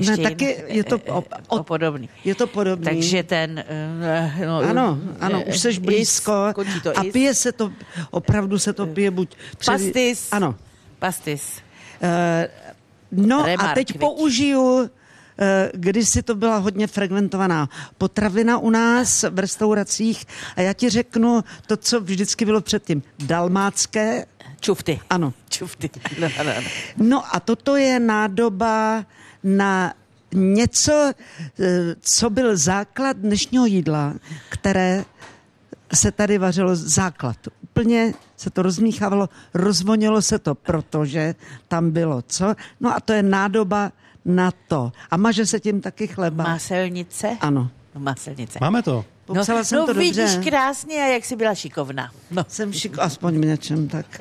Ne, 0.00 0.12
jiný- 0.12 0.22
taky 0.22 0.56
je 0.66 0.84
to 0.84 0.98
eh, 1.06 1.10
o- 1.12 1.24
eh, 1.32 1.42
o- 1.48 1.62
podobný. 1.62 2.08
Je 2.24 2.34
to 2.34 2.46
podobný. 2.46 2.84
Takže 2.84 3.22
ten... 3.22 3.64
eh, 3.68 4.46
No, 4.46 4.58
Ano, 4.58 4.98
ano, 5.20 5.42
eh, 5.46 5.50
už 5.50 5.58
seš 5.58 5.76
is, 5.76 5.82
blízko. 5.82 6.32
končí 6.54 6.80
to 6.80 6.98
A 6.98 7.02
is. 7.02 7.12
pije 7.12 7.34
se 7.34 7.52
to, 7.52 7.72
opravdu 8.10 8.58
se 8.58 8.72
to 8.72 8.86
pije 8.86 9.10
buď... 9.10 9.36
před- 9.58 9.72
Pastis. 9.72 10.28
Ano. 10.32 10.54
Pastis. 10.98 11.42
Eh, 12.02 12.48
No 13.12 13.42
a 13.42 13.46
Remark, 13.46 13.74
teď 13.74 13.88
viď? 13.92 13.98
použiju, 14.00 14.90
eh, 15.38 15.70
kdysi 15.74 16.22
to 16.22 16.34
byla 16.34 16.56
hodně 16.56 16.86
fragmentovaná 16.86 17.68
potravina 17.98 18.58
u 18.58 18.70
nás 18.70 19.24
v 19.30 19.38
restauracích 19.38 20.24
a 20.56 20.60
já 20.60 20.72
ti 20.72 20.90
řeknu 20.90 21.44
to, 21.66 21.76
co 21.76 22.00
vždycky 22.00 22.44
bylo 22.44 22.60
předtím. 22.60 23.02
Dalmácké, 23.18 24.26
Čufty. 24.60 25.00
ano. 25.10 25.32
Čufty. 25.50 25.90
No, 26.20 26.28
no, 26.38 26.44
no. 26.44 26.52
No 26.96 27.34
a 27.36 27.40
toto 27.40 27.76
je 27.76 28.00
nádoba 28.00 29.04
na 29.44 29.94
něco, 30.34 31.12
eh, 31.60 31.94
co 32.00 32.30
byl 32.30 32.56
základ 32.56 33.16
dnešního 33.16 33.66
jídla, 33.66 34.14
které 34.48 35.04
se 35.94 36.12
tady 36.12 36.38
vařilo 36.38 36.76
základ. 36.76 37.36
Úplně 37.62 38.14
se 38.36 38.50
to 38.50 38.62
rozmíchávalo, 38.62 39.28
rozvonilo 39.54 40.22
se 40.22 40.38
to, 40.38 40.54
protože 40.54 41.34
tam 41.68 41.90
bylo 41.90 42.22
co. 42.22 42.54
No 42.80 42.96
a 42.96 43.00
to 43.00 43.12
je 43.12 43.22
nádoba 43.22 43.92
na 44.24 44.52
to. 44.68 44.92
A 45.10 45.16
maže 45.16 45.46
se 45.46 45.60
tím 45.60 45.80
taky 45.80 46.06
chleba. 46.06 46.44
Máselnice? 46.44 47.36
Ano. 47.40 47.70
No, 47.94 48.00
máselnice. 48.00 48.58
Máme 48.60 48.82
to. 48.82 49.04
Popsala 49.24 49.58
no, 49.58 49.64
jsem 49.64 49.78
no 49.78 49.86
to 49.86 49.94
vidíš 49.94 50.16
dobře. 50.16 50.50
krásně, 50.50 51.02
a 51.02 51.06
jak 51.06 51.24
jsi 51.24 51.36
byla 51.36 51.54
šikovná. 51.54 52.10
No. 52.30 52.44
Jsem 52.48 52.72
šik, 52.72 52.98
aspoň 52.98 53.34
v 53.40 53.44
něčem 53.44 53.88
tak. 53.88 54.20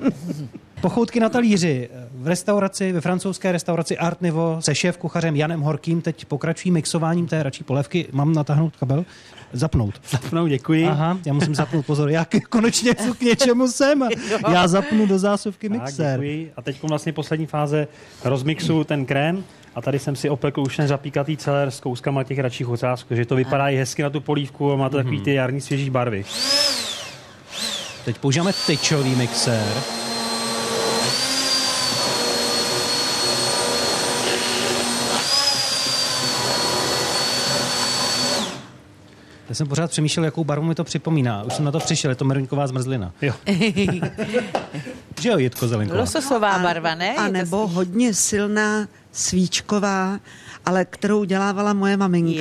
Pochoutky 0.80 1.20
na 1.20 1.28
talíři 1.28 1.88
v 2.14 2.26
restauraci, 2.26 2.92
ve 2.92 3.00
francouzské 3.00 3.52
restauraci 3.52 3.98
Art 3.98 4.22
Nivo 4.22 4.56
se 4.60 4.74
šéf 4.74 4.96
kuchařem 4.96 5.36
Janem 5.36 5.60
Horkým 5.60 6.02
teď 6.02 6.24
pokračují 6.24 6.72
mixováním 6.72 7.26
té 7.26 7.42
radší 7.42 7.64
polévky. 7.64 8.06
Mám 8.12 8.32
natáhnout 8.32 8.76
kabel? 8.76 9.04
Zapnout. 9.52 9.94
Zapnou, 10.10 10.46
děkuji. 10.46 10.86
Aha, 10.86 11.18
já 11.26 11.32
musím 11.32 11.54
zapnout 11.54 11.86
pozor. 11.86 12.10
Já 12.10 12.26
konečně 12.48 12.94
k 12.94 13.20
něčemu 13.20 13.68
jsem. 13.68 14.08
Já 14.52 14.68
zapnu 14.68 15.06
do 15.06 15.18
zásuvky 15.18 15.68
Tak, 15.68 15.80
mixer. 15.80 16.20
děkuji. 16.20 16.52
A 16.56 16.62
teď 16.62 16.82
vlastně 16.82 17.12
poslední 17.12 17.46
fáze 17.46 17.88
rozmixu 18.24 18.84
ten 18.84 19.06
krém. 19.06 19.44
A 19.74 19.82
tady 19.82 19.98
jsem 19.98 20.16
si 20.16 20.30
opekl 20.30 20.60
už 20.60 20.76
ten 20.76 20.88
zapíkatý 20.88 21.36
celer 21.36 21.70
s 21.70 21.80
kouskama 21.80 22.24
těch 22.24 22.38
radších 22.38 22.68
ocásků, 22.68 23.14
že 23.14 23.24
to 23.24 23.36
vypadá 23.36 23.68
i 23.68 23.76
hezky 23.76 24.02
na 24.02 24.10
tu 24.10 24.20
polívku 24.20 24.72
a 24.72 24.76
má 24.76 24.88
to 24.88 24.96
takový 24.96 25.20
ty 25.20 25.34
jarní 25.34 25.60
svěží 25.60 25.90
barvy. 25.90 26.24
Teď 28.04 28.18
používáme 28.18 28.52
tyčový 28.66 29.14
mixér. 29.14 29.66
Já 39.48 39.54
jsem 39.54 39.66
pořád 39.66 39.90
přemýšlel, 39.90 40.24
jakou 40.24 40.44
barvu 40.44 40.66
mi 40.66 40.74
to 40.74 40.84
připomíná. 40.84 41.42
Už 41.42 41.52
jsem 41.54 41.64
na 41.64 41.70
to 41.72 41.78
přišel, 41.78 42.10
je 42.10 42.14
to 42.14 42.24
meruňková 42.24 42.66
zmrzlina. 42.66 43.12
Jo. 43.22 43.32
Že 45.20 45.28
jo, 45.28 45.38
Jitko 45.38 45.68
Zelenková? 45.68 46.00
Lososová 46.00 46.58
barva, 46.58 46.94
ne? 46.94 47.16
A 47.16 47.28
nebo 47.28 47.66
hodně 47.66 48.14
silná 48.14 48.88
svíčková, 49.12 50.20
ale 50.66 50.84
kterou 50.84 51.24
dělávala 51.24 51.72
moje 51.72 51.96
maminka. 51.96 52.40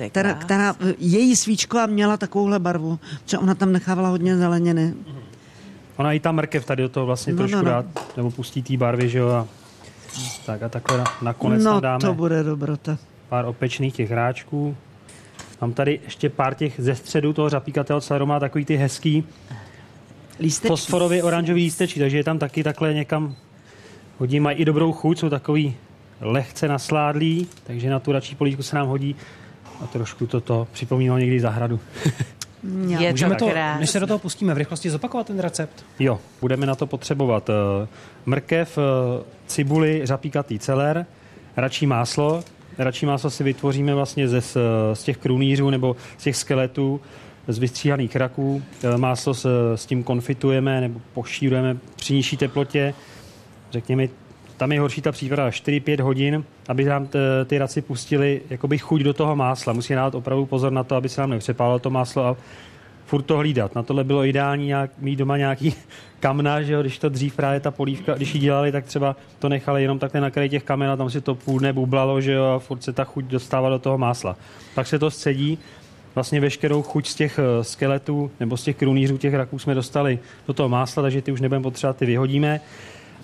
Je, 0.00 0.08
která, 0.10 0.34
která, 0.34 0.74
její 0.98 1.36
svíčková 1.36 1.86
měla 1.86 2.16
takovouhle 2.16 2.58
barvu, 2.58 2.98
že 3.26 3.38
ona 3.38 3.54
tam 3.54 3.72
nechávala 3.72 4.08
hodně 4.08 4.36
zeleniny. 4.36 4.94
Ona 5.96 6.12
i 6.12 6.20
ta 6.20 6.32
mrkev 6.32 6.64
tady 6.64 6.82
do 6.82 6.88
toho 6.88 7.06
vlastně 7.06 7.32
No, 7.32 7.36
trošku 7.36 7.56
no, 7.56 7.62
no. 7.62 7.70
dá, 7.70 7.84
nebo 8.16 8.30
pustí 8.30 8.62
té 8.62 8.76
barvy, 8.76 9.08
že 9.08 9.18
jo. 9.18 9.28
A, 9.30 9.46
tak 10.46 10.62
a 10.62 10.68
takhle 10.68 10.98
na- 10.98 11.04
nakonec 11.22 11.64
no 11.64 11.72
tam 11.72 11.80
dáme 11.82 12.00
to 12.00 12.14
bude 12.14 12.42
dobrota. 12.42 12.98
pár 13.28 13.44
opečných 13.44 13.94
těch 13.94 14.10
hráčků. 14.10 14.76
Mám 15.60 15.72
tady 15.72 16.00
ještě 16.04 16.28
pár 16.28 16.54
těch 16.54 16.74
ze 16.78 16.94
středu 16.94 17.32
toho 17.32 17.48
řapíkatého 17.48 18.00
celeru, 18.00 18.26
má 18.26 18.40
takový 18.40 18.64
ty 18.64 18.76
hezký 18.76 19.24
Lístečky. 20.40 20.68
fosforově 20.68 21.22
oranžový 21.22 21.62
lístečky, 21.62 22.00
takže 22.00 22.16
je 22.16 22.24
tam 22.24 22.38
taky 22.38 22.62
takhle 22.64 22.94
někam 22.94 23.34
hodí, 24.18 24.40
mají 24.40 24.56
i 24.58 24.64
dobrou 24.64 24.92
chuť, 24.92 25.18
jsou 25.18 25.28
takový 25.30 25.74
lehce 26.20 26.68
nasládlý, 26.68 27.46
takže 27.64 27.90
na 27.90 27.98
tu 27.98 28.12
radší 28.12 28.34
polívku 28.34 28.62
se 28.62 28.76
nám 28.76 28.86
hodí 28.88 29.16
a 29.84 29.86
trošku 29.86 30.26
toto 30.26 30.68
připomínalo 30.72 31.18
někdy 31.18 31.40
zahradu. 31.40 31.80
Je 32.98 33.10
Můžeme 33.10 33.34
to 33.34 33.44
to, 33.44 33.50
krásný. 33.50 33.80
než 33.80 33.90
se 33.90 34.00
do 34.00 34.06
toho 34.06 34.18
pustíme, 34.18 34.54
v 34.54 34.56
rychlosti 34.56 34.90
zopakovat 34.90 35.26
ten 35.26 35.38
recept? 35.38 35.84
Jo, 35.98 36.20
budeme 36.40 36.66
na 36.66 36.74
to 36.74 36.86
potřebovat 36.86 37.50
eh, 37.50 37.86
mrkev, 38.26 38.78
eh, 38.78 39.24
cibuli, 39.46 40.00
řapíkatý 40.04 40.58
celer, 40.58 41.06
račí 41.56 41.86
máslo. 41.86 42.44
Račí 42.78 43.06
máslo 43.06 43.30
si 43.30 43.44
vytvoříme 43.44 43.94
vlastně 43.94 44.28
ze, 44.28 44.40
z, 44.40 45.02
těch 45.04 45.16
krunýřů 45.16 45.70
nebo 45.70 45.96
z 46.18 46.22
těch 46.22 46.36
skeletů, 46.36 47.00
z 47.48 47.58
vystříhaných 47.58 48.16
raků. 48.16 48.62
Eh, 48.84 48.98
Máslo 48.98 49.34
s, 49.34 49.74
s 49.74 49.86
tím 49.86 50.02
konfitujeme 50.02 50.80
nebo 50.80 51.00
pošírujeme 51.14 51.76
při 51.96 52.14
nižší 52.14 52.36
teplotě. 52.36 52.94
Řekněme, 53.70 54.08
tam 54.56 54.72
je 54.72 54.80
horší 54.80 55.02
ta 55.02 55.12
příprava 55.12 55.50
4-5 55.50 56.00
hodin, 56.00 56.44
aby 56.68 56.84
nám 56.84 57.06
t, 57.06 57.18
ty 57.44 57.58
raci 57.58 57.82
pustili 57.82 58.42
jakoby 58.50 58.78
chuť 58.78 59.00
do 59.00 59.14
toho 59.14 59.36
másla. 59.36 59.72
Musí 59.72 59.94
dát 59.94 60.14
opravdu 60.14 60.46
pozor 60.46 60.72
na 60.72 60.84
to, 60.84 60.96
aby 60.96 61.08
se 61.08 61.20
nám 61.20 61.30
nepřepálilo 61.30 61.78
to 61.78 61.90
máslo 61.90 62.24
a 62.24 62.36
furt 63.06 63.22
to 63.22 63.36
hlídat. 63.36 63.74
Na 63.74 63.82
tohle 63.82 64.04
bylo 64.04 64.24
ideální 64.24 64.66
nějak, 64.66 64.90
mít 64.98 65.16
doma 65.16 65.36
nějaký 65.36 65.74
kamna, 66.20 66.62
že 66.62 66.72
jo, 66.72 66.80
když 66.80 66.98
to 66.98 67.08
dřív 67.08 67.36
právě 67.36 67.60
ta 67.60 67.70
polívka, 67.70 68.14
když 68.14 68.34
ji 68.34 68.40
dělali, 68.40 68.72
tak 68.72 68.84
třeba 68.84 69.16
to 69.38 69.48
nechali 69.48 69.82
jenom 69.82 69.98
takhle 69.98 70.20
na 70.20 70.30
kraji 70.30 70.48
těch 70.48 70.62
kamen 70.62 70.90
a 70.90 70.96
tam 70.96 71.10
si 71.10 71.20
to 71.20 71.34
půl 71.34 71.60
bublalo, 71.72 72.20
že 72.20 72.32
jo, 72.32 72.44
a 72.44 72.58
furt 72.58 72.82
se 72.82 72.92
ta 72.92 73.04
chuť 73.04 73.24
dostávala 73.24 73.76
do 73.76 73.78
toho 73.78 73.98
másla. 73.98 74.36
Pak 74.74 74.86
se 74.86 74.98
to 74.98 75.10
scedí, 75.10 75.58
vlastně 76.14 76.40
veškerou 76.40 76.82
chuť 76.82 77.08
z 77.08 77.14
těch 77.14 77.38
eh, 77.38 77.64
skeletů 77.64 78.30
nebo 78.40 78.56
z 78.56 78.62
těch 78.62 78.76
krunýřů 78.76 79.18
těch 79.18 79.34
raků 79.34 79.58
jsme 79.58 79.74
dostali 79.74 80.18
do 80.46 80.54
toho 80.54 80.68
másla, 80.68 81.02
takže 81.02 81.22
ty 81.22 81.32
už 81.32 81.40
nebudeme 81.40 81.62
potřebovat, 81.62 81.96
ty 81.96 82.06
vyhodíme 82.06 82.60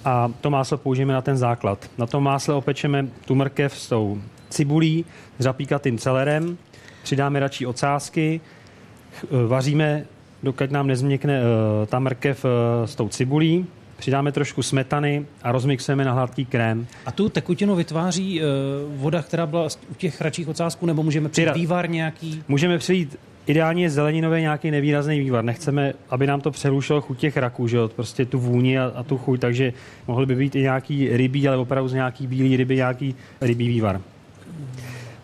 a 0.04 0.30
to 0.40 0.50
máslo 0.50 0.78
použijeme 0.78 1.12
na 1.12 1.22
ten 1.22 1.36
základ. 1.36 1.90
Na 1.98 2.06
tom 2.06 2.24
másle 2.24 2.54
opečeme 2.54 3.06
tu 3.24 3.34
mrkev 3.34 3.78
s 3.78 3.88
tou 3.88 4.18
cibulí, 4.50 5.04
zapíkatým 5.38 5.98
celerem, 5.98 6.58
přidáme 7.02 7.40
radši 7.40 7.66
ocásky, 7.66 8.40
vaříme, 9.46 10.04
dokud 10.42 10.70
nám 10.70 10.86
nezměkne 10.86 11.40
eh, 11.40 11.86
ta 11.86 11.98
mrkev 11.98 12.44
eh, 12.44 12.86
s 12.86 12.94
tou 12.94 13.08
cibulí, 13.08 13.66
přidáme 13.96 14.32
trošku 14.32 14.62
smetany 14.62 15.26
a 15.42 15.52
rozmixujeme 15.52 16.04
na 16.04 16.12
hladký 16.12 16.44
krém. 16.44 16.86
A 17.06 17.12
tu 17.12 17.28
tekutinu 17.28 17.74
vytváří 17.74 18.40
voda, 18.96 19.22
která 19.22 19.46
byla 19.46 19.68
u 19.90 19.94
těch 19.94 20.20
hračích 20.20 20.48
ocásků, 20.48 20.86
nebo 20.86 21.02
můžeme 21.02 21.28
přijít 21.28 21.48
Tyra- 21.48 21.54
vývar 21.54 21.90
nějaký? 21.90 22.42
Můžeme 22.48 22.78
přijít 22.78 23.18
ideálně 23.46 23.90
zeleninový 23.90 24.40
nějaký 24.40 24.70
nevýrazný 24.70 25.20
vývar. 25.20 25.44
Nechceme, 25.44 25.92
aby 26.10 26.26
nám 26.26 26.40
to 26.40 26.50
přerušilo 26.50 27.00
chuť 27.00 27.18
těch 27.18 27.36
raků, 27.36 27.68
že 27.68 27.76
jo? 27.76 27.88
prostě 27.88 28.24
tu 28.24 28.38
vůni 28.38 28.78
a, 28.78 28.92
a 28.94 29.02
tu 29.02 29.18
chuť, 29.18 29.40
takže 29.40 29.72
mohl 30.06 30.26
by 30.26 30.34
být 30.34 30.56
i 30.56 30.60
nějaký 30.60 31.16
rybí, 31.16 31.48
ale 31.48 31.56
opravdu 31.56 31.88
z 31.88 31.94
nějaký 31.94 32.26
bílý 32.26 32.56
ryby, 32.56 32.76
nějaký 32.76 33.14
rybí 33.40 33.68
vývar. 33.68 34.00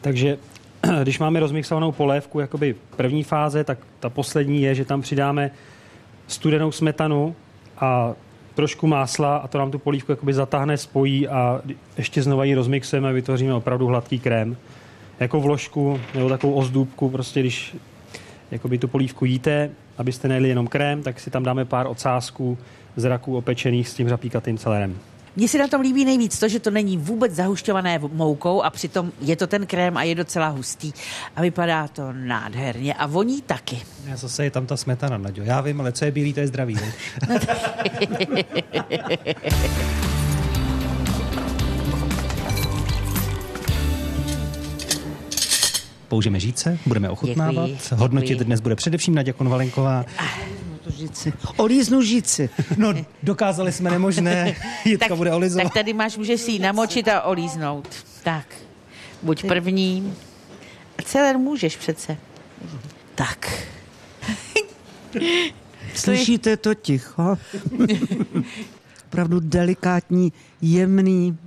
Takže 0.00 0.38
když 1.02 1.18
máme 1.18 1.40
rozmixovanou 1.40 1.92
polévku, 1.92 2.40
jakoby 2.40 2.74
první 2.96 3.24
fáze, 3.24 3.64
tak 3.64 3.78
ta 4.00 4.10
poslední 4.10 4.62
je, 4.62 4.74
že 4.74 4.84
tam 4.84 5.02
přidáme 5.02 5.50
studenou 6.26 6.72
smetanu 6.72 7.36
a 7.78 8.12
trošku 8.54 8.86
másla 8.86 9.36
a 9.36 9.48
to 9.48 9.58
nám 9.58 9.70
tu 9.70 9.78
polívku 9.78 10.12
jakoby 10.12 10.34
zatáhne, 10.34 10.76
spojí 10.76 11.28
a 11.28 11.60
ještě 11.96 12.22
znova 12.22 12.44
ji 12.44 12.54
rozmixujeme 12.54 13.08
a 13.08 13.12
vytvoříme 13.12 13.54
opravdu 13.54 13.86
hladký 13.86 14.18
krém. 14.18 14.56
Jako 15.20 15.40
vložku 15.40 16.00
nebo 16.14 16.28
takovou 16.28 16.54
ozdůbku, 16.54 17.10
prostě 17.10 17.40
když 17.40 17.76
jakoby 18.50 18.78
tu 18.78 18.88
polívku 18.88 19.24
jíte, 19.24 19.70
abyste 19.98 20.28
nejeli 20.28 20.48
jenom 20.48 20.66
krém, 20.66 21.02
tak 21.02 21.20
si 21.20 21.30
tam 21.30 21.42
dáme 21.42 21.64
pár 21.64 21.86
ocásků 21.86 22.58
z 22.96 23.04
raků 23.04 23.36
opečených 23.36 23.88
s 23.88 23.94
tím 23.94 24.08
zapíkatým 24.08 24.58
celerem. 24.58 24.98
Mně 25.38 25.48
se 25.48 25.58
na 25.58 25.68
tom 25.68 25.80
líbí 25.80 26.04
nejvíc 26.04 26.38
to, 26.38 26.48
že 26.48 26.60
to 26.60 26.70
není 26.70 26.96
vůbec 26.96 27.32
zahušťované 27.32 27.98
moukou 27.98 28.62
a 28.62 28.70
přitom 28.70 29.12
je 29.20 29.36
to 29.36 29.46
ten 29.46 29.66
krém 29.66 29.96
a 29.96 30.02
je 30.02 30.14
docela 30.14 30.48
hustý 30.48 30.92
a 31.36 31.42
vypadá 31.42 31.88
to 31.88 32.12
nádherně 32.12 32.94
a 32.94 33.06
voní 33.06 33.42
taky. 33.42 33.82
Já 34.06 34.16
zase 34.16 34.44
je 34.44 34.50
tam 34.50 34.66
ta 34.66 34.76
smetana, 34.76 35.18
Naďo. 35.18 35.42
Já 35.42 35.60
vím, 35.60 35.80
ale 35.80 35.92
co 35.92 36.04
je 36.04 36.10
bílý, 36.10 36.32
to 36.32 36.40
je 36.40 36.46
zdravý. 36.46 36.74
Ne? 36.74 36.92
Použijeme 46.08 46.40
žíce, 46.40 46.78
budeme 46.86 47.10
ochutnávat. 47.10 47.70
Děkuji, 47.70 47.94
Hodnotit 47.96 48.28
děkuji. 48.28 48.44
dnes 48.44 48.60
bude 48.60 48.76
především 48.76 49.14
Naděja 49.14 49.32
Konvalinková. 49.32 50.04
To 50.88 50.94
žici. 50.96 51.32
Olíznu 51.56 52.02
žici. 52.02 52.50
No, 52.76 52.94
dokázali 53.22 53.72
jsme 53.72 53.90
nemožné. 53.90 54.56
Jitka 54.84 55.16
bude 55.16 55.32
olizovat. 55.32 55.62
tak 55.62 55.74
tady 55.74 55.92
máš, 55.92 56.16
můžeš 56.16 56.40
si 56.40 56.50
ji 56.50 56.58
namočit 56.58 57.08
a 57.08 57.22
olíznout. 57.22 57.88
Tak, 58.22 58.46
buď 59.22 59.46
první. 59.46 60.14
Celer 61.04 61.38
můžeš 61.38 61.76
přece. 61.76 62.16
Tak. 63.14 63.62
Slyšíte 65.94 66.56
to 66.56 66.74
ticho? 66.74 67.38
Opravdu 69.06 69.40
delikátní, 69.40 70.32
jemný 70.62 71.38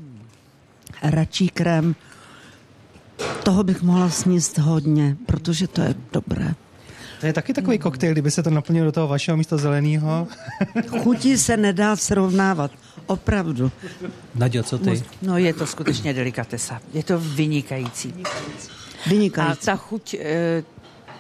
račí 1.04 1.49
krém. 1.49 1.95
Toho 3.43 3.63
bych 3.63 3.82
mohla 3.82 4.10
sníst 4.10 4.58
hodně, 4.58 5.17
protože 5.25 5.67
to 5.67 5.82
je 5.82 5.95
dobré. 6.13 6.56
To 7.21 7.27
je 7.27 7.34
taky 7.34 7.53
takový 7.53 7.77
koktejl, 7.77 8.13
kdyby 8.13 8.31
se 8.31 8.43
to 8.43 8.49
naplnilo 8.49 8.86
do 8.86 8.91
toho 8.91 9.07
vašeho 9.07 9.38
místo 9.38 9.57
zeleného. 9.57 10.27
Chutí 11.03 11.38
se 11.38 11.57
nedá 11.57 11.95
srovnávat. 11.95 12.71
Opravdu. 13.05 13.71
Nadějo, 14.36 14.63
co 14.63 14.77
ty? 14.77 15.03
No 15.21 15.38
je 15.38 15.53
to 15.53 15.67
skutečně 15.67 16.13
delikatesa. 16.13 16.81
Je 16.93 17.03
to 17.03 17.19
vynikající. 17.19 18.13
A 18.25 19.10
Vynikající. 19.10 19.65
ta 19.65 19.75
chuť 19.75 20.13
eh, 20.13 20.63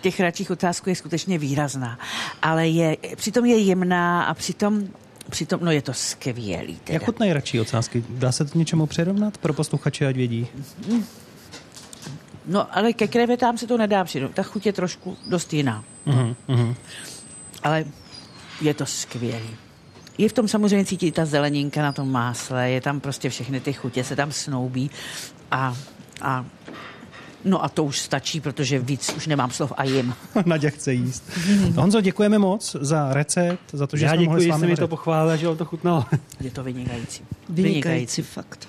těch 0.01 0.19
radších 0.19 0.51
otázků 0.51 0.89
je 0.89 0.95
skutečně 0.95 1.37
výrazná. 1.37 1.99
Ale 2.41 2.67
je, 2.67 2.97
přitom 3.15 3.45
je 3.45 3.57
jemná 3.57 4.23
a 4.23 4.33
přitom, 4.33 4.83
přitom 5.29 5.59
no 5.63 5.71
je 5.71 5.81
to 5.81 5.93
skvělý. 5.93 6.75
Teda. 6.83 6.93
Jak 6.93 7.03
chutnají 7.05 7.33
radši 7.33 7.59
ocásky? 7.59 8.03
Dá 8.09 8.31
se 8.31 8.45
to 8.45 8.59
něčemu 8.59 8.85
přirovnat 8.85 9.37
pro 9.37 9.53
posluchače, 9.53 10.07
ať 10.07 10.15
vědí? 10.15 10.47
No 12.45 12.77
ale 12.77 12.93
ke 12.93 13.07
krevetám 13.07 13.57
se 13.57 13.67
to 13.67 13.77
nedá 13.77 14.03
přidat. 14.03 14.31
Ta 14.31 14.43
chuť 14.43 14.65
je 14.65 14.73
trošku 14.73 15.17
dost 15.29 15.53
jiná. 15.53 15.83
Uh-huh. 16.07 16.75
Ale 17.63 17.85
je 18.61 18.73
to 18.73 18.85
skvělý. 18.85 19.55
Je 20.17 20.29
v 20.29 20.33
tom 20.33 20.47
samozřejmě 20.47 20.85
cítit 20.85 21.11
ta 21.11 21.25
zeleninka 21.25 21.81
na 21.81 21.91
tom 21.91 22.11
másle, 22.11 22.69
je 22.69 22.81
tam 22.81 22.99
prostě 22.99 23.29
všechny 23.29 23.59
ty 23.59 23.73
chutě 23.73 24.03
se 24.03 24.15
tam 24.15 24.31
snoubí 24.31 24.91
a, 25.51 25.75
a 26.21 26.45
no 27.45 27.63
a 27.63 27.69
to 27.69 27.83
už 27.83 27.99
stačí, 27.99 28.41
protože 28.41 28.79
víc 28.79 29.13
už 29.17 29.27
nemám 29.27 29.51
slov 29.51 29.73
a 29.77 29.83
jim. 29.83 30.13
Nadě 30.45 30.71
chce 30.71 30.93
jíst. 30.93 31.23
Honzo, 31.75 32.01
děkujeme 32.01 32.39
moc 32.39 32.75
za 32.81 33.13
recept, 33.13 33.59
za 33.73 33.87
to, 33.87 33.97
že 33.97 34.05
Já 34.05 34.11
jsme 34.11 34.23
mohli 34.23 34.25
děkuji, 34.27 34.41
s 34.41 34.45
že 34.45 34.51
vámi 34.51 34.59
jste 34.59 34.67
mi 34.67 34.75
to 34.75 34.87
pochválil, 34.87 35.37
že 35.37 35.47
vám 35.47 35.57
to 35.57 35.65
chutnalo. 35.65 36.05
Je 36.41 36.51
to 36.51 36.63
vynikající. 36.63 37.23
Vynikající 37.49 38.21
fakt. 38.21 38.67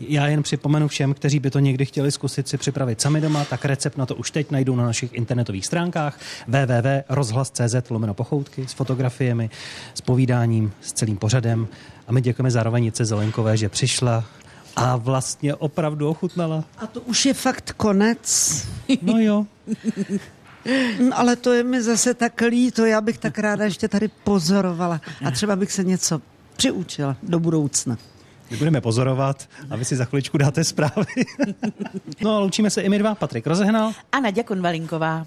Já 0.00 0.26
jen 0.26 0.42
připomenu 0.42 0.88
všem, 0.88 1.14
kteří 1.14 1.38
by 1.38 1.50
to 1.50 1.58
někdy 1.58 1.84
chtěli 1.84 2.12
zkusit 2.12 2.48
si 2.48 2.58
připravit 2.58 3.00
sami 3.00 3.20
doma, 3.20 3.44
tak 3.44 3.64
recept 3.64 3.96
na 3.96 4.06
to 4.06 4.14
už 4.14 4.30
teď 4.30 4.50
najdou 4.50 4.76
na 4.76 4.84
našich 4.86 5.12
internetových 5.12 5.66
stránkách 5.66 6.18
www.rozhlas.cz 6.48 7.90
lomeno 7.90 8.14
pochoutky 8.14 8.66
s 8.68 8.72
fotografiemi, 8.72 9.50
s 9.94 10.00
povídáním, 10.00 10.72
s 10.80 10.92
celým 10.92 11.16
pořadem. 11.16 11.68
A 12.08 12.12
my 12.12 12.20
děkujeme 12.20 12.50
zároveň 12.50 12.84
Jice 12.84 13.04
Zelenkové, 13.04 13.56
že 13.56 13.68
přišla 13.68 14.24
a 14.76 14.96
vlastně 14.96 15.54
opravdu 15.54 16.08
ochutnala. 16.08 16.64
A 16.78 16.86
to 16.86 17.00
už 17.00 17.26
je 17.26 17.34
fakt 17.34 17.72
konec. 17.76 18.22
No 19.02 19.18
jo. 19.18 19.46
Mm, 20.98 21.12
Ale 21.14 21.36
to 21.36 21.52
je 21.52 21.62
mi 21.64 21.82
zase 21.82 22.14
tak 22.14 22.40
líto, 22.40 22.86
já 22.86 23.00
bych 23.00 23.18
tak 23.18 23.38
ráda 23.38 23.64
ještě 23.64 23.88
tady 23.88 24.08
pozorovala 24.08 25.00
a 25.26 25.30
třeba 25.30 25.56
bych 25.56 25.72
se 25.72 25.84
něco 25.84 26.20
přiučila 26.56 27.16
do 27.22 27.40
budoucna. 27.40 27.98
My 28.50 28.56
budeme 28.56 28.80
pozorovat 28.80 29.48
a 29.70 29.76
vy 29.76 29.84
si 29.84 29.96
za 29.96 30.04
chviličku 30.04 30.38
dáte 30.38 30.64
zprávy. 30.64 31.06
no 32.20 32.36
a 32.36 32.38
loučíme 32.38 32.70
se 32.70 32.82
i 32.82 32.88
my 32.88 32.98
dva. 32.98 33.14
Patrik 33.14 33.46
rozehnal. 33.46 33.92
A 34.12 34.20
Naděja 34.20 34.44
Konvalinková. 34.44 35.26